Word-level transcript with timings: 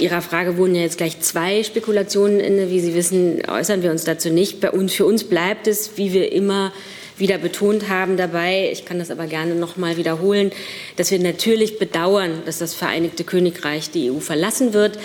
Ihrer 0.00 0.22
Frage 0.22 0.56
wurden 0.56 0.74
ja 0.74 0.82
jetzt 0.82 0.98
gleich 0.98 1.20
zwei 1.20 1.62
Spekulationen 1.62 2.40
inne. 2.40 2.70
Wie 2.70 2.80
Sie 2.80 2.94
wissen, 2.94 3.42
äußern 3.48 3.82
wir 3.82 3.90
uns 3.90 4.04
dazu 4.04 4.30
nicht. 4.30 4.60
Bei 4.60 4.70
uns, 4.70 4.92
für 4.92 5.04
uns 5.06 5.24
bleibt 5.24 5.66
es, 5.66 5.96
wie 5.96 6.12
wir 6.12 6.32
immer 6.32 6.72
wieder 7.20 7.38
betont 7.38 7.88
haben 7.88 8.16
dabei, 8.16 8.70
ich 8.72 8.86
kann 8.86 8.98
das 8.98 9.10
aber 9.10 9.26
gerne 9.26 9.54
noch 9.54 9.76
mal 9.76 9.96
wiederholen, 9.98 10.50
dass 10.96 11.10
wir 11.10 11.18
natürlich 11.18 11.78
bedauern, 11.78 12.42
dass 12.46 12.58
das 12.58 12.74
Vereinigte 12.74 13.24
Königreich 13.24 13.90
die 13.90 14.10
EU 14.10 14.20
verlassen 14.20 14.72
wird. 14.72 14.98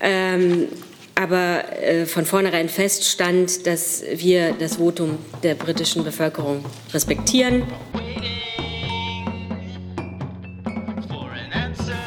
Ähm, 0.00 0.68
aber 1.16 1.64
äh, 1.82 2.06
von 2.06 2.24
vornherein 2.24 2.68
feststand, 2.68 3.66
dass 3.66 4.02
wir 4.14 4.54
das 4.58 4.76
Votum 4.76 5.18
der 5.42 5.54
britischen 5.54 6.02
Bevölkerung 6.02 6.64
respektieren. 6.94 7.64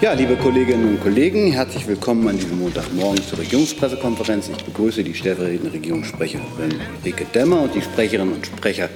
Ja, 0.04 0.12
liebe 0.12 0.36
Kolleginnen 0.36 0.86
und 0.90 1.02
Kollegen, 1.02 1.54
herzlich 1.54 1.88
willkommen 1.88 2.28
an 2.28 2.36
diesem 2.36 2.60
Montagmorgen 2.60 3.24
zur 3.24 3.40
Regierungspressekonferenz. 3.40 4.50
Ich 4.50 4.61
begrüße 4.66 5.02
die 5.02 5.14
stellvertretende 5.14 5.71
Regierungssprecherin 5.71 6.74
Rike 7.06 7.25
Demmer 7.34 7.61
und 7.61 7.74
die 7.74 7.82
Sprecherinnen 7.82 8.34
und 8.34 8.46
Sprecher 8.46 8.89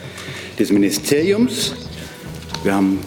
des 0.59 0.69
Ministeriums. 0.69 1.73
Wir 2.61 2.73
haben 2.75 2.99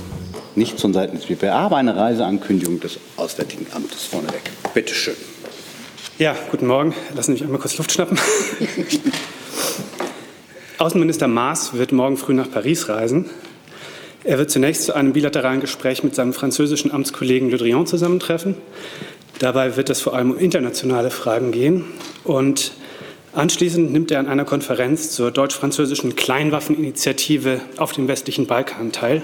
nichts 0.54 0.80
von 0.80 0.94
Seiten 0.94 1.14
des 1.18 1.26
BPA, 1.26 1.66
aber 1.66 1.76
eine 1.76 1.94
Reiseankündigung 1.94 2.80
des 2.80 2.98
Auswärtigen 3.18 3.66
Amtes 3.74 4.04
vorneweg. 4.04 4.44
Bitte 4.72 4.94
schön. 4.94 5.16
Ja, 6.16 6.34
guten 6.50 6.68
Morgen. 6.68 6.94
Lassen 7.14 7.32
Sie 7.32 7.32
mich 7.32 7.44
einmal 7.44 7.60
kurz 7.60 7.76
Luft 7.76 7.92
schnappen. 7.92 8.18
Außenminister 10.78 11.28
Maas 11.28 11.74
wird 11.74 11.92
morgen 11.92 12.16
früh 12.16 12.32
nach 12.32 12.50
Paris 12.50 12.88
reisen. 12.88 13.28
Er 14.22 14.38
wird 14.38 14.50
zunächst 14.50 14.84
zu 14.84 14.94
einem 14.94 15.12
bilateralen 15.12 15.60
Gespräch 15.60 16.04
mit 16.04 16.14
seinem 16.14 16.34
französischen 16.34 16.92
Amtskollegen 16.92 17.50
Le 17.50 17.56
Drian 17.56 17.86
zusammentreffen. 17.86 18.54
Dabei 19.38 19.76
wird 19.76 19.88
es 19.88 20.00
vor 20.02 20.14
allem 20.14 20.32
um 20.32 20.38
internationale 20.38 21.10
Fragen 21.10 21.52
gehen. 21.52 21.86
Und 22.24 22.72
anschließend 23.32 23.90
nimmt 23.92 24.10
er 24.10 24.20
an 24.20 24.28
einer 24.28 24.44
Konferenz 24.44 25.12
zur 25.12 25.30
deutsch-französischen 25.30 26.16
Kleinwaffeninitiative 26.16 27.62
auf 27.78 27.92
dem 27.92 28.08
westlichen 28.08 28.46
Balkan 28.46 28.92
teil. 28.92 29.22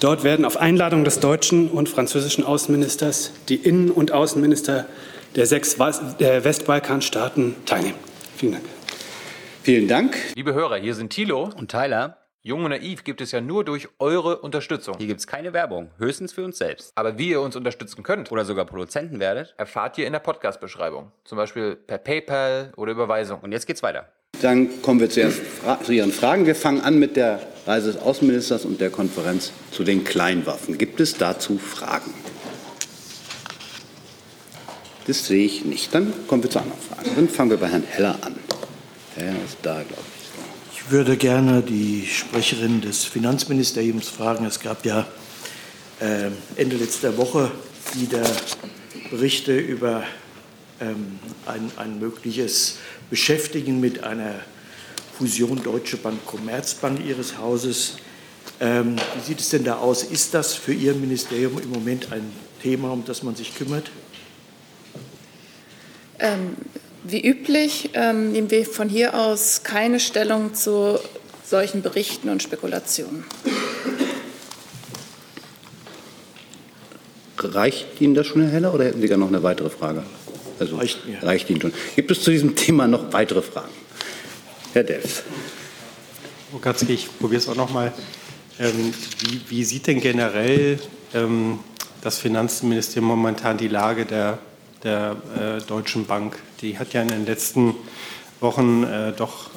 Dort 0.00 0.24
werden 0.24 0.44
auf 0.44 0.58
Einladung 0.58 1.04
des 1.04 1.20
deutschen 1.20 1.68
und 1.68 1.88
französischen 1.88 2.44
Außenministers 2.44 3.32
die 3.48 3.56
Innen- 3.56 3.90
und 3.90 4.12
Außenminister 4.12 4.84
der 5.36 5.46
sechs 5.46 5.78
Westbalkanstaaten 5.78 7.54
teilnehmen. 7.64 7.94
Vielen 8.36 8.52
Dank. 8.52 8.64
Vielen 9.62 9.88
Dank. 9.88 10.16
Liebe 10.34 10.52
Hörer, 10.52 10.76
hier 10.76 10.94
sind 10.94 11.10
Thilo 11.10 11.48
und 11.56 11.70
Tyler. 11.70 12.21
Jung 12.44 12.64
und 12.64 12.70
Naiv 12.70 13.04
gibt 13.04 13.20
es 13.20 13.30
ja 13.30 13.40
nur 13.40 13.64
durch 13.64 13.88
eure 14.00 14.38
Unterstützung. 14.38 14.96
Hier 14.98 15.06
gibt 15.06 15.20
es 15.20 15.28
keine 15.28 15.52
Werbung, 15.52 15.92
höchstens 15.98 16.32
für 16.32 16.44
uns 16.44 16.58
selbst. 16.58 16.90
Aber 16.96 17.16
wie 17.16 17.28
ihr 17.28 17.40
uns 17.40 17.54
unterstützen 17.54 18.02
könnt 18.02 18.32
oder 18.32 18.44
sogar 18.44 18.64
Produzenten 18.64 19.20
werdet, 19.20 19.54
erfahrt 19.58 19.96
ihr 19.96 20.08
in 20.08 20.12
der 20.12 20.18
Podcast-Beschreibung. 20.18 21.12
Zum 21.22 21.38
Beispiel 21.38 21.76
per 21.76 21.98
PayPal 21.98 22.72
oder 22.76 22.90
Überweisung. 22.90 23.38
Und 23.42 23.52
jetzt 23.52 23.68
geht's 23.68 23.84
weiter. 23.84 24.08
Dann 24.40 24.82
kommen 24.82 24.98
wir 24.98 25.08
zuerst 25.08 25.40
zu 25.84 25.92
Ihren 25.92 26.10
Fragen. 26.10 26.44
Wir 26.44 26.56
fangen 26.56 26.80
an 26.80 26.98
mit 26.98 27.14
der 27.14 27.38
Reise 27.64 27.92
des 27.92 28.02
Außenministers 28.02 28.64
und 28.64 28.80
der 28.80 28.90
Konferenz 28.90 29.52
zu 29.70 29.84
den 29.84 30.02
Kleinwaffen. 30.02 30.78
Gibt 30.78 30.98
es 30.98 31.16
dazu 31.16 31.58
Fragen? 31.58 32.12
Das 35.06 35.28
sehe 35.28 35.44
ich 35.44 35.64
nicht. 35.64 35.94
Dann 35.94 36.12
kommen 36.26 36.42
wir 36.42 36.50
zu 36.50 36.58
anderen 36.58 36.80
Fragen. 36.80 37.10
Dann 37.14 37.28
fangen 37.28 37.50
wir 37.50 37.58
bei 37.58 37.68
Herrn 37.68 37.84
Heller 37.84 38.18
an. 38.22 38.34
Der 39.16 39.30
ist 39.44 39.58
da, 39.62 39.74
glaube 39.74 40.02
ich. 40.06 40.11
Ich 40.84 40.90
würde 40.90 41.16
gerne 41.16 41.62
die 41.62 42.06
Sprecherin 42.06 42.80
des 42.80 43.04
Finanzministeriums 43.04 44.08
fragen. 44.08 44.44
Es 44.44 44.58
gab 44.58 44.84
ja 44.84 45.06
äh, 46.00 46.28
Ende 46.56 46.76
letzter 46.76 47.16
Woche 47.16 47.52
wieder 47.94 48.22
Berichte 49.08 49.56
über 49.56 50.02
ähm, 50.80 51.18
ein, 51.46 51.70
ein, 51.76 52.00
mögliches 52.00 52.78
Beschäftigen 53.10 53.78
mit 53.78 54.02
einer 54.02 54.34
Fusion 55.16 55.62
Deutsche 55.62 55.96
Bank 55.96 56.26
Commerzbank 56.26 57.02
Ihres 57.06 57.38
Hauses. 57.38 57.96
Ähm, 58.60 58.96
wie 59.14 59.24
sieht 59.24 59.40
es 59.40 59.50
denn 59.50 59.64
da 59.64 59.76
aus? 59.76 60.02
Ist 60.02 60.34
das 60.34 60.54
für 60.54 60.74
Ihr 60.74 60.94
Ministerium 60.94 61.58
im 61.60 61.70
Moment 61.70 62.12
ein 62.12 62.32
Thema, 62.60 62.90
um 62.90 63.04
das 63.04 63.22
man 63.22 63.36
sich 63.36 63.54
kümmert? 63.54 63.90
Ähm, 66.18 66.56
wie 67.04 67.20
üblich 67.26 67.90
ähm, 67.94 68.32
nehmen 68.32 68.50
wir 68.50 68.64
von 68.64 68.88
hier 68.88 69.14
aus 69.14 69.62
keine 69.62 70.00
Stellung 70.00 70.54
zu 70.54 70.98
solchen 71.44 71.82
Berichten 71.82 72.28
und 72.28 72.42
Spekulationen. 72.42 73.24
Reicht 77.38 78.00
Ihnen 78.00 78.14
das 78.14 78.26
schon, 78.26 78.42
Herr 78.42 78.52
Heller, 78.52 78.72
oder 78.72 78.84
hätten 78.84 79.00
Sie 79.00 79.08
gar 79.08 79.18
noch 79.18 79.28
eine 79.28 79.42
weitere 79.42 79.68
Frage? 79.68 80.04
Also, 80.60 80.76
reicht 80.76 81.06
mir. 81.06 81.22
Reicht 81.22 81.50
Ihnen 81.50 81.60
schon. 81.60 81.72
Gibt 81.96 82.10
es 82.10 82.22
zu 82.22 82.30
diesem 82.30 82.54
Thema 82.54 82.86
noch 82.86 83.12
weitere 83.12 83.42
Fragen? 83.42 83.72
Herr 84.72 84.84
Delfs. 84.84 85.24
Frau 86.50 86.58
Katzke, 86.58 86.92
ich 86.92 87.08
probiere 87.18 87.40
es 87.40 87.48
auch 87.48 87.56
noch 87.56 87.70
mal. 87.70 87.92
Ähm, 88.60 88.94
wie, 89.20 89.40
wie, 89.48 89.64
sieht 89.64 89.86
denn 89.88 90.00
generell 90.00 90.78
ähm, 91.14 91.58
das 92.00 92.18
Finanzministerium 92.18 93.08
momentan 93.08 93.58
die 93.58 93.68
Lage 93.68 94.06
der 94.06 94.38
der 94.84 95.16
äh, 95.36 95.60
Deutschen 95.62 96.06
Bank. 96.06 96.38
Die 96.60 96.78
hat 96.78 96.92
ja 96.92 97.02
in 97.02 97.08
den 97.08 97.26
letzten 97.26 97.74
Wochen 98.40 98.84
äh, 98.84 99.12
doch 99.12 99.50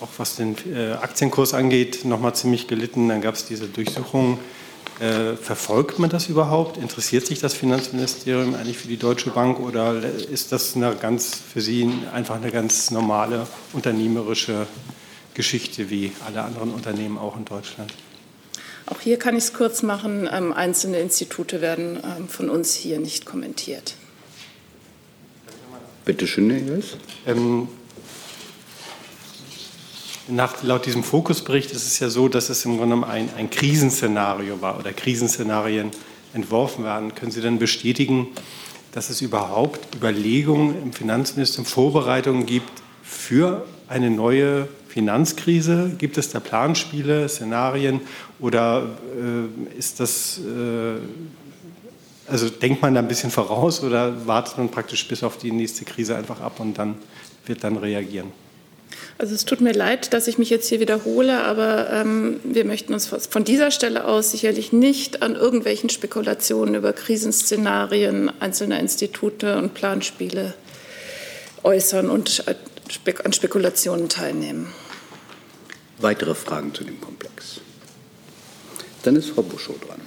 auch 0.00 0.08
was 0.18 0.36
den 0.36 0.56
äh, 0.74 0.92
Aktienkurs 0.92 1.54
angeht, 1.54 2.04
noch 2.04 2.20
mal 2.20 2.34
ziemlich 2.34 2.66
gelitten. 2.66 3.08
Dann 3.08 3.20
gab 3.20 3.34
es 3.34 3.46
diese 3.46 3.66
Durchsuchung. 3.66 4.38
Äh, 5.00 5.36
verfolgt 5.36 5.98
man 5.98 6.10
das 6.10 6.28
überhaupt? 6.28 6.76
Interessiert 6.76 7.26
sich 7.26 7.40
das 7.40 7.54
Finanzministerium 7.54 8.54
eigentlich 8.54 8.78
für 8.78 8.88
die 8.88 8.98
Deutsche 8.98 9.30
Bank 9.30 9.58
oder 9.58 10.02
ist 10.02 10.52
das 10.52 10.76
eine 10.76 10.94
ganz 10.94 11.34
für 11.34 11.60
Sie 11.60 11.90
einfach 12.12 12.36
eine 12.36 12.50
ganz 12.50 12.90
normale 12.90 13.46
unternehmerische 13.72 14.66
Geschichte 15.34 15.88
wie 15.88 16.12
alle 16.26 16.42
anderen 16.42 16.72
Unternehmen 16.72 17.16
auch 17.16 17.36
in 17.36 17.44
Deutschland? 17.44 17.92
Auch 18.86 19.00
hier 19.00 19.18
kann 19.18 19.36
ich 19.36 19.44
es 19.44 19.54
kurz 19.54 19.82
machen. 19.82 20.28
Ähm, 20.30 20.52
einzelne 20.52 20.98
Institute 20.98 21.60
werden 21.60 21.98
ähm, 22.04 22.28
von 22.28 22.50
uns 22.50 22.74
hier 22.74 23.00
nicht 23.00 23.24
kommentiert. 23.24 23.94
Bitte 26.04 26.26
schön, 26.26 26.50
Herr 26.50 26.58
Jels. 26.58 26.96
Ähm, 27.28 27.68
nach, 30.26 30.60
laut 30.64 30.84
diesem 30.84 31.04
Fokusbericht 31.04 31.70
ist 31.70 31.86
es 31.86 32.00
ja 32.00 32.08
so, 32.08 32.26
dass 32.26 32.48
es 32.48 32.64
im 32.64 32.78
Grunde 32.78 33.06
ein, 33.06 33.28
ein 33.36 33.50
Krisenszenario 33.50 34.60
war 34.60 34.80
oder 34.80 34.92
Krisenszenarien 34.92 35.92
entworfen 36.34 36.82
werden. 36.82 37.14
Können 37.14 37.30
Sie 37.30 37.40
denn 37.40 37.60
bestätigen, 37.60 38.26
dass 38.90 39.10
es 39.10 39.20
überhaupt 39.20 39.94
Überlegungen 39.94 40.74
im 40.82 40.92
Finanzministerium, 40.92 41.66
Vorbereitungen 41.66 42.46
gibt 42.46 42.82
für 43.04 43.64
eine 43.86 44.10
neue 44.10 44.66
Finanzkrise? 44.88 45.92
Gibt 45.98 46.18
es 46.18 46.30
da 46.30 46.40
Planspiele, 46.40 47.28
Szenarien 47.28 48.00
oder 48.40 48.88
äh, 49.16 49.78
ist 49.78 50.00
das 50.00 50.38
äh, 50.38 50.98
also 52.32 52.48
denkt 52.48 52.80
man 52.80 52.94
da 52.94 53.00
ein 53.00 53.08
bisschen 53.08 53.30
voraus 53.30 53.82
oder 53.82 54.26
wartet 54.26 54.56
man 54.56 54.70
praktisch 54.70 55.06
bis 55.06 55.22
auf 55.22 55.36
die 55.36 55.52
nächste 55.52 55.84
Krise 55.84 56.16
einfach 56.16 56.40
ab 56.40 56.60
und 56.60 56.78
dann 56.78 56.96
wird 57.46 57.62
dann 57.62 57.76
reagieren? 57.76 58.32
Also 59.18 59.34
es 59.34 59.44
tut 59.44 59.60
mir 59.60 59.72
leid, 59.72 60.14
dass 60.14 60.26
ich 60.26 60.38
mich 60.38 60.48
jetzt 60.48 60.68
hier 60.68 60.80
wiederhole, 60.80 61.44
aber 61.44 61.90
ähm, 61.90 62.40
wir 62.44 62.64
möchten 62.64 62.94
uns 62.94 63.06
von 63.06 63.44
dieser 63.44 63.70
Stelle 63.70 64.06
aus 64.06 64.30
sicherlich 64.30 64.72
nicht 64.72 65.22
an 65.22 65.34
irgendwelchen 65.34 65.90
Spekulationen 65.90 66.74
über 66.74 66.92
Krisenszenarien 66.94 68.32
einzelner 68.40 68.80
Institute 68.80 69.58
und 69.58 69.74
Planspiele 69.74 70.54
äußern 71.62 72.08
und 72.08 72.44
an 72.46 73.32
Spekulationen 73.32 74.08
teilnehmen. 74.08 74.72
Weitere 75.98 76.34
Fragen 76.34 76.74
zu 76.74 76.82
dem 76.82 77.00
Komplex? 77.00 77.60
Dann 79.02 79.16
ist 79.16 79.30
Frau 79.30 79.42
Buschow 79.42 79.78
dran. 79.78 80.00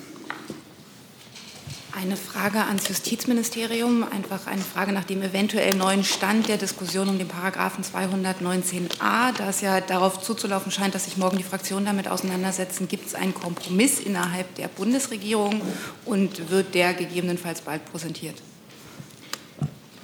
Eine 1.97 2.17
Frage 2.17 2.59
ans 2.66 2.89
Justizministerium, 2.89 4.03
einfach 4.03 4.47
eine 4.47 4.61
Frage 4.61 4.91
nach 4.91 5.06
dem 5.06 5.22
eventuell 5.22 5.75
neuen 5.75 6.03
Stand 6.03 6.50
der 6.50 6.57
Diskussion 6.57 7.07
um 7.07 7.18
den 7.18 7.30
Paragraphen 7.30 7.86
219a. 7.86 9.31
Da 9.38 9.50
es 9.50 9.62
ja 9.62 9.80
darauf 9.80 10.21
zuzulaufen 10.21 10.74
scheint, 10.74 10.94
dass 10.94 11.06
sich 11.06 11.15
morgen 11.15 11.38
die 11.38 11.44
Fraktionen 11.44 11.86
damit 11.86 12.09
auseinandersetzen, 12.09 12.89
gibt 12.89 13.07
es 13.07 13.15
einen 13.15 13.33
Kompromiss 13.33 14.01
innerhalb 14.01 14.53
der 14.56 14.68
Bundesregierung 14.68 15.62
und 16.03 16.51
wird 16.51 16.75
der 16.75 16.94
gegebenenfalls 16.94 17.62
bald 17.62 17.86
präsentiert? 17.89 18.36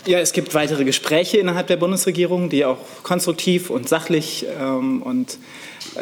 Ja, 0.05 0.19
es 0.19 0.31
gibt 0.31 0.53
weitere 0.53 0.85
Gespräche 0.85 1.37
innerhalb 1.37 1.67
der 1.67 1.77
Bundesregierung, 1.77 2.49
die 2.49 2.63
auch 2.63 2.79
konstruktiv 3.03 3.69
und 3.69 3.89
sachlich 3.89 4.45
ähm, 4.57 5.03
und 5.03 5.37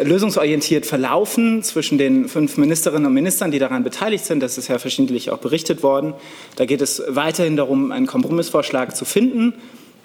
lösungsorientiert 0.01 0.85
verlaufen 0.85 1.63
zwischen 1.63 1.97
den 1.97 2.27
fünf 2.27 2.57
Ministerinnen 2.57 3.05
und 3.05 3.13
Ministern, 3.13 3.51
die 3.51 3.59
daran 3.59 3.83
beteiligt 3.83 4.25
sind. 4.25 4.41
Das 4.41 4.57
ist 4.57 4.67
ja 4.67 4.79
verschiedentlich 4.79 5.31
auch 5.31 5.39
berichtet 5.39 5.83
worden. 5.83 6.13
Da 6.55 6.65
geht 6.65 6.81
es 6.81 7.01
weiterhin 7.07 7.55
darum, 7.55 7.91
einen 7.91 8.07
Kompromissvorschlag 8.07 8.95
zu 8.95 9.05
finden. 9.05 9.53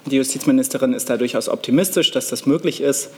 Die 0.05 0.17
Justizministerin 0.17 0.93
ist 0.93 1.09
da 1.09 1.17
durchaus 1.17 1.49
optimistisch, 1.49 2.11
dass 2.11 2.29
das 2.29 2.45
möglich 2.45 2.81
ist. 2.81 3.09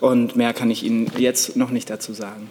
Und 0.00 0.36
mehr 0.36 0.52
kann 0.54 0.70
ich 0.70 0.82
Ihnen 0.82 1.10
jetzt 1.18 1.56
noch 1.56 1.70
nicht 1.70 1.90
dazu 1.90 2.14
sagen. 2.14 2.48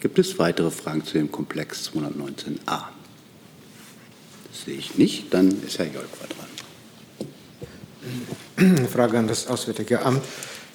Gibt 0.00 0.18
es 0.18 0.38
weitere 0.38 0.70
Fragen 0.70 1.04
zu 1.04 1.14
dem 1.14 1.30
Komplex 1.30 1.90
219a? 1.94 2.56
Das 2.66 4.64
sehe 4.64 4.76
ich 4.76 4.96
nicht. 4.96 5.32
Dann 5.32 5.62
ist 5.66 5.78
Herr 5.78 5.86
Jolkwa 5.86 6.26
dran. 8.56 8.86
Frage 8.88 9.18
an 9.18 9.28
das 9.28 9.46
Auswärtige 9.46 10.02
Amt. 10.02 10.22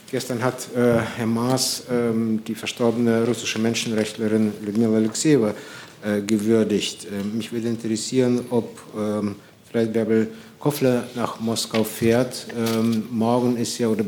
Gestern 0.10 0.42
hat 0.42 0.74
äh, 0.74 1.00
Herr 1.18 1.26
Maas 1.26 1.84
ähm, 1.92 2.42
die 2.46 2.56
verstorbene 2.56 3.26
russische 3.26 3.60
Menschenrechtlerin 3.60 4.54
Lyudmila 4.64 4.96
Alexejewa 4.96 5.54
äh, 6.02 6.22
gewürdigt. 6.22 7.06
Äh, 7.06 7.24
mich 7.36 7.52
würde 7.52 7.68
interessieren, 7.68 8.46
ob 8.50 8.80
ähm, 8.98 9.36
Fred 9.70 9.92
Bärbel 9.92 10.30
Koffler 10.60 11.04
nach 11.16 11.42
Moskau 11.42 11.84
fährt. 11.84 12.48
Ähm, 12.58 13.04
morgen 13.12 13.58
ist 13.58 13.78
ja, 13.80 13.90
oder 13.90 14.06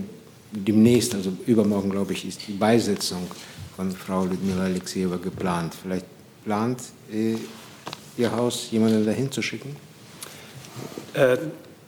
demnächst, 0.51 1.15
also 1.15 1.33
übermorgen, 1.45 1.89
glaube 1.89 2.13
ich, 2.13 2.25
ist 2.25 2.47
die 2.47 2.53
Beisetzung 2.53 3.27
von 3.75 3.91
Frau 3.91 4.23
Lyudmila 4.23 4.63
Alexejewa 4.63 5.17
geplant. 5.17 5.73
Vielleicht 5.83 6.05
plant 6.45 6.79
äh, 7.11 7.35
Ihr 8.17 8.31
Haus, 8.31 8.69
jemanden 8.71 9.05
dahin 9.05 9.31
zu 9.31 9.41
schicken? 9.41 9.75
Äh, 11.13 11.37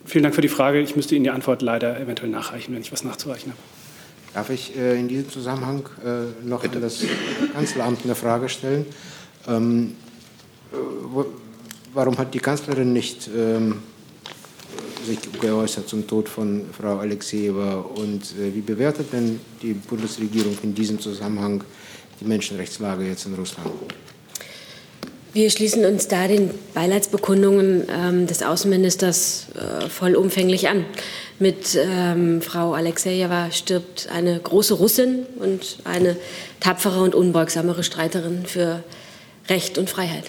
vielen 0.06 0.24
Dank 0.24 0.36
für 0.36 0.42
die 0.42 0.50
Frage. 0.50 0.81
Ich 0.81 0.98
müsste 0.98 1.16
Ihnen 1.16 1.24
die 1.24 1.30
Antwort 1.30 1.62
leider 1.62 1.98
eventuell 2.00 2.30
nachreichen, 2.30 2.74
wenn 2.74 2.81
ich 2.81 2.92
was 2.92 3.06
nachzureichen 3.06 3.52
habe. 3.52 3.81
Darf 4.33 4.50
ich 4.50 4.75
äh, 4.78 4.98
in 4.98 5.07
diesem 5.07 5.30
Zusammenhang 5.30 5.83
äh, 6.06 6.48
noch 6.48 6.62
Bitte. 6.62 6.78
an 6.78 6.81
das 6.83 7.04
Kanzleramt 7.54 8.00
eine 8.06 8.16
Frage 8.16 8.48
stellen? 8.48 8.86
Ähm, 9.48 9.95
äh, 10.72 10.75
wo, 11.04 11.25
warum 11.94 12.18
hat 12.18 12.33
die 12.33 12.39
Kanzlerin 12.39 12.94
nicht 12.94 13.30
ähm, 13.36 13.80
sich 15.06 15.19
geäußert 15.42 15.89
zum 15.89 16.07
Tod 16.07 16.30
von 16.30 16.66
Frau 16.72 17.00
Alexejewa 17.00 17.74
und 17.95 18.24
äh, 18.39 18.56
wie 18.56 18.62
bewertet 18.62 19.12
denn 19.12 19.42
die 19.62 19.74
Bundesregierung 19.74 20.57
in 20.63 20.74
diesem 20.74 21.00
Zusammenhang 21.00 21.63
die 22.22 22.25
Menschenrechtslage 22.25 23.06
jetzt 23.06 23.25
in 23.25 23.34
Russland? 23.34 23.69
Wir 25.34 25.50
schließen 25.50 25.84
uns 25.86 26.07
da 26.07 26.27
den 26.27 26.51
Beileidsbekundungen 26.74 27.84
ähm, 27.89 28.27
des 28.27 28.44
Außenministers 28.44 29.48
vollumfänglich 29.89 30.68
an. 30.68 30.86
Mit 31.42 31.76
ähm, 31.76 32.40
Frau 32.40 32.76
Alexejewa 32.76 33.50
stirbt 33.50 34.10
eine 34.14 34.40
große 34.40 34.76
Russin 34.76 35.26
und 35.40 35.80
eine 35.86 36.16
tapfere 36.60 37.02
und 37.02 37.16
unbeugsamere 37.16 37.84
Streiterin 37.84 38.46
für 38.46 38.84
Recht 39.50 39.80
und 39.80 39.90
Freiheit. 39.90 40.26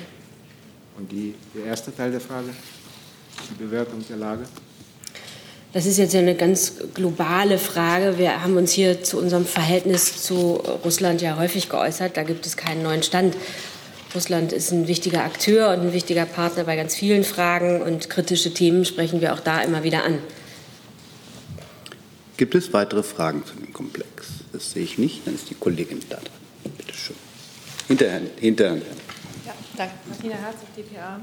Und 0.97 1.13
die, 1.13 1.35
der 1.55 1.67
erste 1.67 1.95
Teil 1.95 2.13
der 2.13 2.21
Frage, 2.23 2.49
die 3.51 3.63
Bewertung 3.63 4.03
der 4.09 4.17
Lage? 4.17 4.45
Das 5.75 5.85
ist 5.85 5.99
jetzt 5.99 6.15
eine 6.15 6.35
ganz 6.35 6.77
globale 6.95 7.59
Frage. 7.59 8.17
Wir 8.17 8.43
haben 8.43 8.57
uns 8.57 8.73
hier 8.73 9.03
zu 9.03 9.19
unserem 9.19 9.45
Verhältnis 9.45 10.23
zu 10.23 10.63
Russland 10.83 11.21
ja 11.21 11.37
häufig 11.37 11.69
geäußert. 11.69 12.17
Da 12.17 12.23
gibt 12.23 12.47
es 12.47 12.57
keinen 12.57 12.83
neuen 12.83 13.03
Stand. 13.03 13.37
Russland 14.15 14.55
ist 14.55 14.73
ein 14.73 14.89
wichtiger 14.89 15.25
Akteur 15.25 15.75
und 15.75 15.81
ein 15.81 15.93
wichtiger 15.93 16.25
Partner 16.25 16.65
bei 16.65 16.75
ganz 16.75 16.95
vielen 16.95 17.25
Fragen 17.25 17.83
und 17.83 18.09
kritische 18.09 18.55
Themen 18.55 18.87
sprechen 18.87 19.21
wir 19.21 19.35
auch 19.35 19.41
da 19.41 19.61
immer 19.61 19.83
wieder 19.83 20.05
an. 20.05 20.19
Gibt 22.37 22.55
es 22.55 22.73
weitere 22.73 23.03
Fragen 23.03 23.45
zu 23.45 23.55
dem 23.55 23.73
Komplex? 23.73 24.29
Das 24.53 24.73
sehe 24.73 24.83
ich 24.83 24.99
nicht. 24.99 25.27
Dann 25.27 25.35
ist 25.35 25.51
die 25.51 25.55
Kollegin 25.55 26.01
da 26.09 26.17
dran. 26.17 26.73
Bitte 26.77 26.95
schön. 26.95 27.17
Hinterher. 27.89 28.21
hinterher. 28.41 28.83
Ja, 29.47 29.55
danke. 29.77 29.95
Martina 30.09 30.35
Herzog, 30.37 30.69
dpa. 30.77 31.21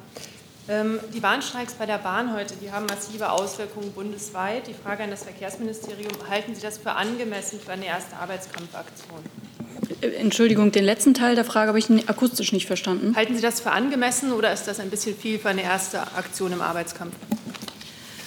Ähm, 0.67 0.99
die 1.13 1.19
Bahnstreiks 1.19 1.73
bei 1.73 1.87
der 1.87 1.97
Bahn 1.97 2.35
heute, 2.35 2.53
die 2.61 2.71
haben 2.71 2.85
massive 2.85 3.31
Auswirkungen 3.31 3.91
bundesweit. 3.91 4.67
Die 4.67 4.75
Frage 4.75 5.03
an 5.03 5.09
das 5.09 5.23
Verkehrsministerium, 5.23 6.11
halten 6.29 6.53
Sie 6.53 6.61
das 6.61 6.77
für 6.77 6.91
angemessen 6.91 7.59
für 7.59 7.71
eine 7.71 7.87
erste 7.87 8.15
Arbeitskampfaktion? 8.17 9.19
Äh, 10.01 10.09
Entschuldigung, 10.09 10.71
den 10.71 10.83
letzten 10.83 11.15
Teil 11.15 11.33
der 11.33 11.45
Frage 11.45 11.69
habe 11.69 11.79
ich 11.79 11.89
akustisch 12.07 12.51
nicht 12.51 12.67
verstanden. 12.67 13.15
Halten 13.15 13.35
Sie 13.35 13.41
das 13.41 13.61
für 13.61 13.71
angemessen 13.71 14.31
oder 14.31 14.53
ist 14.53 14.67
das 14.67 14.79
ein 14.79 14.91
bisschen 14.91 15.17
viel 15.17 15.39
für 15.39 15.49
eine 15.49 15.63
erste 15.63 16.01
Aktion 16.01 16.53
im 16.53 16.61
Arbeitskampf? 16.61 17.15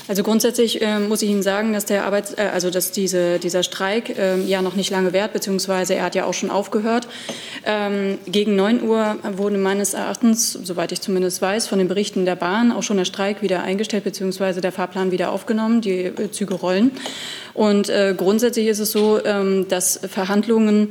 Also 0.09 0.25
grundsätzlich 0.25 0.83
äh, 0.83 0.99
muss 0.99 1.23
ich 1.23 1.31
Ihnen 1.31 1.43
sagen, 1.43 1.73
dass 1.73 1.85
der 1.85 2.05
Arbeits 2.05 2.35
äh, 2.37 2.51
also 2.53 2.71
dass 2.71 2.91
diese, 2.91 3.39
dieser 3.39 3.63
Streik 3.63 4.19
äh, 4.19 4.41
ja 4.43 4.61
noch 4.61 4.75
nicht 4.75 4.91
lange 4.91 5.13
währt, 5.13 5.33
beziehungsweise 5.33 5.95
er 5.95 6.05
hat 6.05 6.15
ja 6.15 6.25
auch 6.25 6.35
schon 6.35 6.51
aufgehört. 6.51 7.07
Ähm, 7.65 8.19
gegen 8.27 8.57
9 8.57 8.83
Uhr 8.83 9.17
wurde 9.37 9.59
meines 9.59 9.95
Erachtens, 9.95 10.53
soweit 10.53 10.91
ich 10.93 11.01
zumindest 11.01 11.41
weiß, 11.41 11.69
von 11.69 11.79
den 11.79 11.89
Berichten 11.89 12.25
der 12.25 12.35
Bahn 12.35 12.73
auch 12.73 12.83
schon 12.83 12.97
der 12.97 13.05
Streik 13.05 13.43
wieder 13.43 13.63
eingestellt, 13.63 14.05
beziehungsweise 14.05 14.61
der 14.61 14.73
Fahrplan 14.73 15.13
wieder 15.13 15.31
aufgenommen. 15.31 15.81
Die 15.81 16.05
äh, 16.05 16.31
Züge 16.31 16.55
rollen. 16.55 16.91
Und 17.55 17.89
äh, 17.89 18.15
grundsätzlich 18.17 18.67
ist 18.67 18.81
es 18.81 18.91
so, 18.91 19.25
ähm, 19.25 19.67
dass 19.69 20.01
Verhandlungen, 20.09 20.91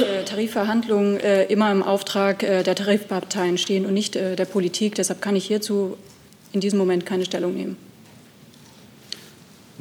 äh, 0.00 0.24
Tarifverhandlungen 0.24 1.18
immer 1.48 1.70
im 1.72 1.82
Auftrag 1.82 2.40
der 2.40 2.74
Tarifparteien 2.74 3.58
stehen 3.58 3.86
und 3.86 3.94
nicht 3.94 4.14
der 4.14 4.44
Politik. 4.44 4.94
Deshalb 4.94 5.20
kann 5.20 5.36
ich 5.36 5.46
hierzu 5.46 5.96
in 6.52 6.60
diesem 6.60 6.78
Moment 6.78 7.06
keine 7.06 7.24
Stellung 7.24 7.54
nehmen. 7.54 7.89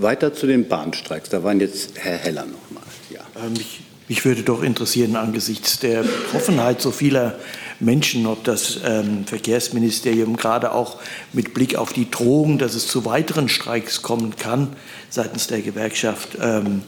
Weiter 0.02 0.34
zu 0.34 0.48
den 0.48 0.68
Bahnstreiks. 0.68 1.30
Da 1.30 1.44
waren 1.44 1.60
jetzt 1.60 1.98
Herr 1.98 2.18
Heller 2.18 2.46
noch 2.46 2.72
mal. 2.72 2.84
Ja. 3.10 3.22
Äh, 3.44 3.50
mich, 3.50 3.82
mich, 4.08 4.24
würde 4.24 4.44
doch 4.44 4.64
interessieren, 4.64 5.16
angesichts 5.16 5.80
der 5.80 6.04
Betroffenheit 6.04 6.82
so 6.82 6.92
vieler 6.92 7.38
Menschen, 7.80 8.26
ob 8.26 8.44
das 8.44 8.80
ähm, 8.86 9.26
Verkehrsministerium 9.26 10.38
gerade 10.38 10.72
auch 10.72 10.98
mit 11.34 11.54
Blick 11.54 11.76
auf 11.76 11.94
die 11.94 12.10
Drohung, 12.10 12.58
dass 12.58 12.76
es 12.76 12.88
zu 12.88 13.06
weiteren 13.06 13.50
Streiks 13.50 14.02
kommen 14.02 14.36
kann 14.38 14.76
seitens 15.10 15.48
der 15.48 15.62
Gewerkschaft, 15.62 16.38
ähm, 16.42 16.84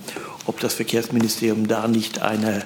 ob 0.45 0.59
das 0.59 0.73
Verkehrsministerium 0.73 1.67
da 1.67 1.87
nicht 1.87 2.21
eine, 2.21 2.63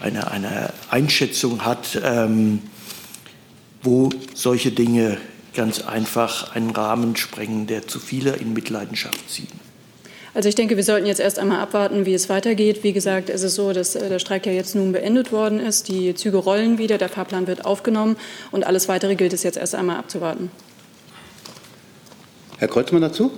eine, 0.00 0.30
eine 0.30 0.72
Einschätzung 0.90 1.64
hat, 1.64 2.00
ähm, 2.02 2.60
wo 3.82 4.10
solche 4.34 4.70
Dinge 4.70 5.18
ganz 5.54 5.80
einfach 5.80 6.54
einen 6.54 6.70
Rahmen 6.70 7.16
sprengen, 7.16 7.66
der 7.66 7.86
zu 7.88 7.98
viele 7.98 8.36
in 8.36 8.52
Mitleidenschaft 8.52 9.30
zieht. 9.30 9.48
Also 10.38 10.48
ich 10.48 10.54
denke, 10.54 10.76
wir 10.76 10.84
sollten 10.84 11.08
jetzt 11.08 11.18
erst 11.18 11.40
einmal 11.40 11.58
abwarten, 11.58 12.06
wie 12.06 12.14
es 12.14 12.28
weitergeht. 12.28 12.84
Wie 12.84 12.92
gesagt, 12.92 13.28
es 13.28 13.42
ist 13.42 13.56
so, 13.56 13.72
dass 13.72 13.96
äh, 13.96 14.08
der 14.08 14.20
Streik 14.20 14.46
ja 14.46 14.52
jetzt 14.52 14.76
nun 14.76 14.92
beendet 14.92 15.32
worden 15.32 15.58
ist. 15.58 15.88
Die 15.88 16.14
Züge 16.14 16.36
rollen 16.36 16.78
wieder, 16.78 16.96
der 16.96 17.08
Fahrplan 17.08 17.48
wird 17.48 17.64
aufgenommen 17.64 18.16
und 18.52 18.64
alles 18.64 18.86
Weitere 18.86 19.16
gilt 19.16 19.32
es 19.32 19.42
jetzt 19.42 19.58
erst 19.58 19.74
einmal 19.74 19.96
abzuwarten. 19.96 20.52
Herr 22.58 22.68
Kreuzmann 22.68 23.02
dazu? 23.02 23.32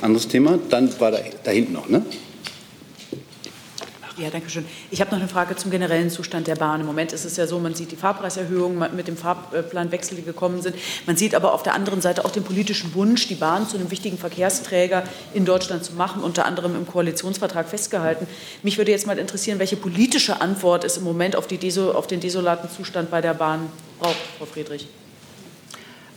Anderes 0.00 0.28
Thema. 0.28 0.60
Dann 0.70 0.88
war 1.00 1.10
da, 1.10 1.18
da 1.42 1.50
hinten 1.50 1.72
noch, 1.72 1.88
ne? 1.88 2.06
Ja, 4.22 4.30
danke 4.30 4.48
schön. 4.50 4.64
Ich 4.92 5.00
habe 5.00 5.10
noch 5.10 5.18
eine 5.18 5.28
Frage 5.28 5.56
zum 5.56 5.72
generellen 5.72 6.08
Zustand 6.08 6.46
der 6.46 6.54
Bahn. 6.54 6.80
Im 6.80 6.86
Moment 6.86 7.12
ist 7.12 7.24
es 7.24 7.36
ja 7.36 7.48
so, 7.48 7.58
man 7.58 7.74
sieht 7.74 7.90
die 7.90 7.96
Fahrpreiserhöhungen 7.96 8.94
mit 8.94 9.08
dem 9.08 9.16
Fahrplanwechsel, 9.16 10.16
die 10.16 10.22
gekommen 10.22 10.62
sind. 10.62 10.76
Man 11.06 11.16
sieht 11.16 11.34
aber 11.34 11.52
auf 11.52 11.64
der 11.64 11.74
anderen 11.74 12.00
Seite 12.00 12.24
auch 12.24 12.30
den 12.30 12.44
politischen 12.44 12.94
Wunsch, 12.94 13.26
die 13.26 13.34
Bahn 13.34 13.68
zu 13.68 13.76
einem 13.76 13.90
wichtigen 13.90 14.18
Verkehrsträger 14.18 15.02
in 15.34 15.44
Deutschland 15.44 15.84
zu 15.84 15.94
machen, 15.94 16.22
unter 16.22 16.44
anderem 16.44 16.76
im 16.76 16.86
Koalitionsvertrag 16.86 17.68
festgehalten. 17.68 18.28
Mich 18.62 18.78
würde 18.78 18.92
jetzt 18.92 19.08
mal 19.08 19.18
interessieren, 19.18 19.58
welche 19.58 19.74
politische 19.74 20.40
Antwort 20.40 20.84
es 20.84 20.96
im 20.96 21.02
Moment 21.02 21.34
auf, 21.34 21.48
die, 21.48 21.58
auf 21.80 22.06
den 22.06 22.20
desolaten 22.20 22.70
Zustand 22.70 23.10
bei 23.10 23.20
der 23.20 23.34
Bahn 23.34 23.72
braucht, 23.98 24.14
Frau 24.38 24.44
Friedrich. 24.44 24.86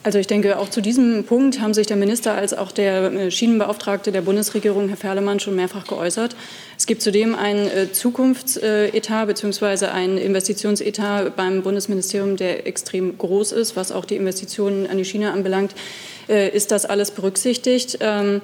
Also 0.05 0.19
ich 0.19 0.27
denke, 0.27 0.59
auch 0.59 0.69
zu 0.69 0.81
diesem 0.81 1.24
Punkt 1.24 1.59
haben 1.59 1.74
sich 1.74 1.88
der 1.88 1.97
Minister 1.97 2.35
als 2.35 2.53
auch 2.53 2.71
der 2.71 3.12
äh, 3.12 3.31
Schienenbeauftragte 3.31 4.12
der 4.12 4.21
Bundesregierung, 4.21 4.88
Herr 4.88 4.97
Ferlemann, 4.97 5.39
schon 5.39 5.55
mehrfach 5.55 5.88
geäußert. 5.88 6.35
Es 6.77 6.85
gibt 6.85 7.01
zudem 7.01 7.33
ein 7.33 7.67
äh, 7.67 7.91
Zukunftsetat 7.91 9.27
bzw. 9.27 9.88
ein 9.88 10.19
Investitionsetat 10.19 11.35
beim 11.35 11.63
Bundesministerium, 11.63 12.38
der 12.38 12.67
extrem 12.67 13.17
groß 13.17 13.51
ist, 13.53 13.75
was 13.75 13.91
auch 13.91 14.05
die 14.05 14.15
Investitionen 14.15 14.85
an 14.85 15.00
die 15.00 15.05
Schiene 15.05 15.31
anbelangt. 15.31 15.74
Äh, 16.29 16.55
ist 16.55 16.69
das 16.69 16.85
alles 16.85 17.09
berücksichtigt? 17.09 17.97
Ähm, 18.01 18.41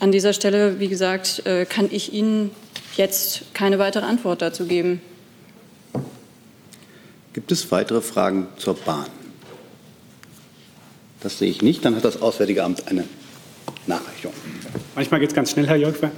an 0.00 0.10
dieser 0.10 0.32
Stelle, 0.32 0.80
wie 0.80 0.88
gesagt, 0.88 1.44
kann 1.68 1.88
ich 1.90 2.12
Ihnen 2.12 2.50
jetzt 2.96 3.44
keine 3.54 3.78
weitere 3.78 4.04
Antwort 4.04 4.42
dazu 4.42 4.66
geben. 4.66 5.00
Gibt 7.32 7.52
es 7.52 7.70
weitere 7.70 8.02
Fragen 8.02 8.48
zur 8.58 8.74
Bahn? 8.74 9.06
Das 11.24 11.38
sehe 11.38 11.50
ich 11.50 11.62
nicht. 11.62 11.84
Dann 11.84 11.96
hat 11.96 12.04
das 12.04 12.20
Auswärtige 12.20 12.62
Amt 12.62 12.86
eine 12.86 13.04
Nachreichung. 13.86 14.32
Manchmal 14.94 15.20
geht 15.20 15.30
es 15.30 15.34
ganz 15.34 15.50
schnell, 15.50 15.66
Herr 15.66 15.76
Jolkwer. 15.76 16.12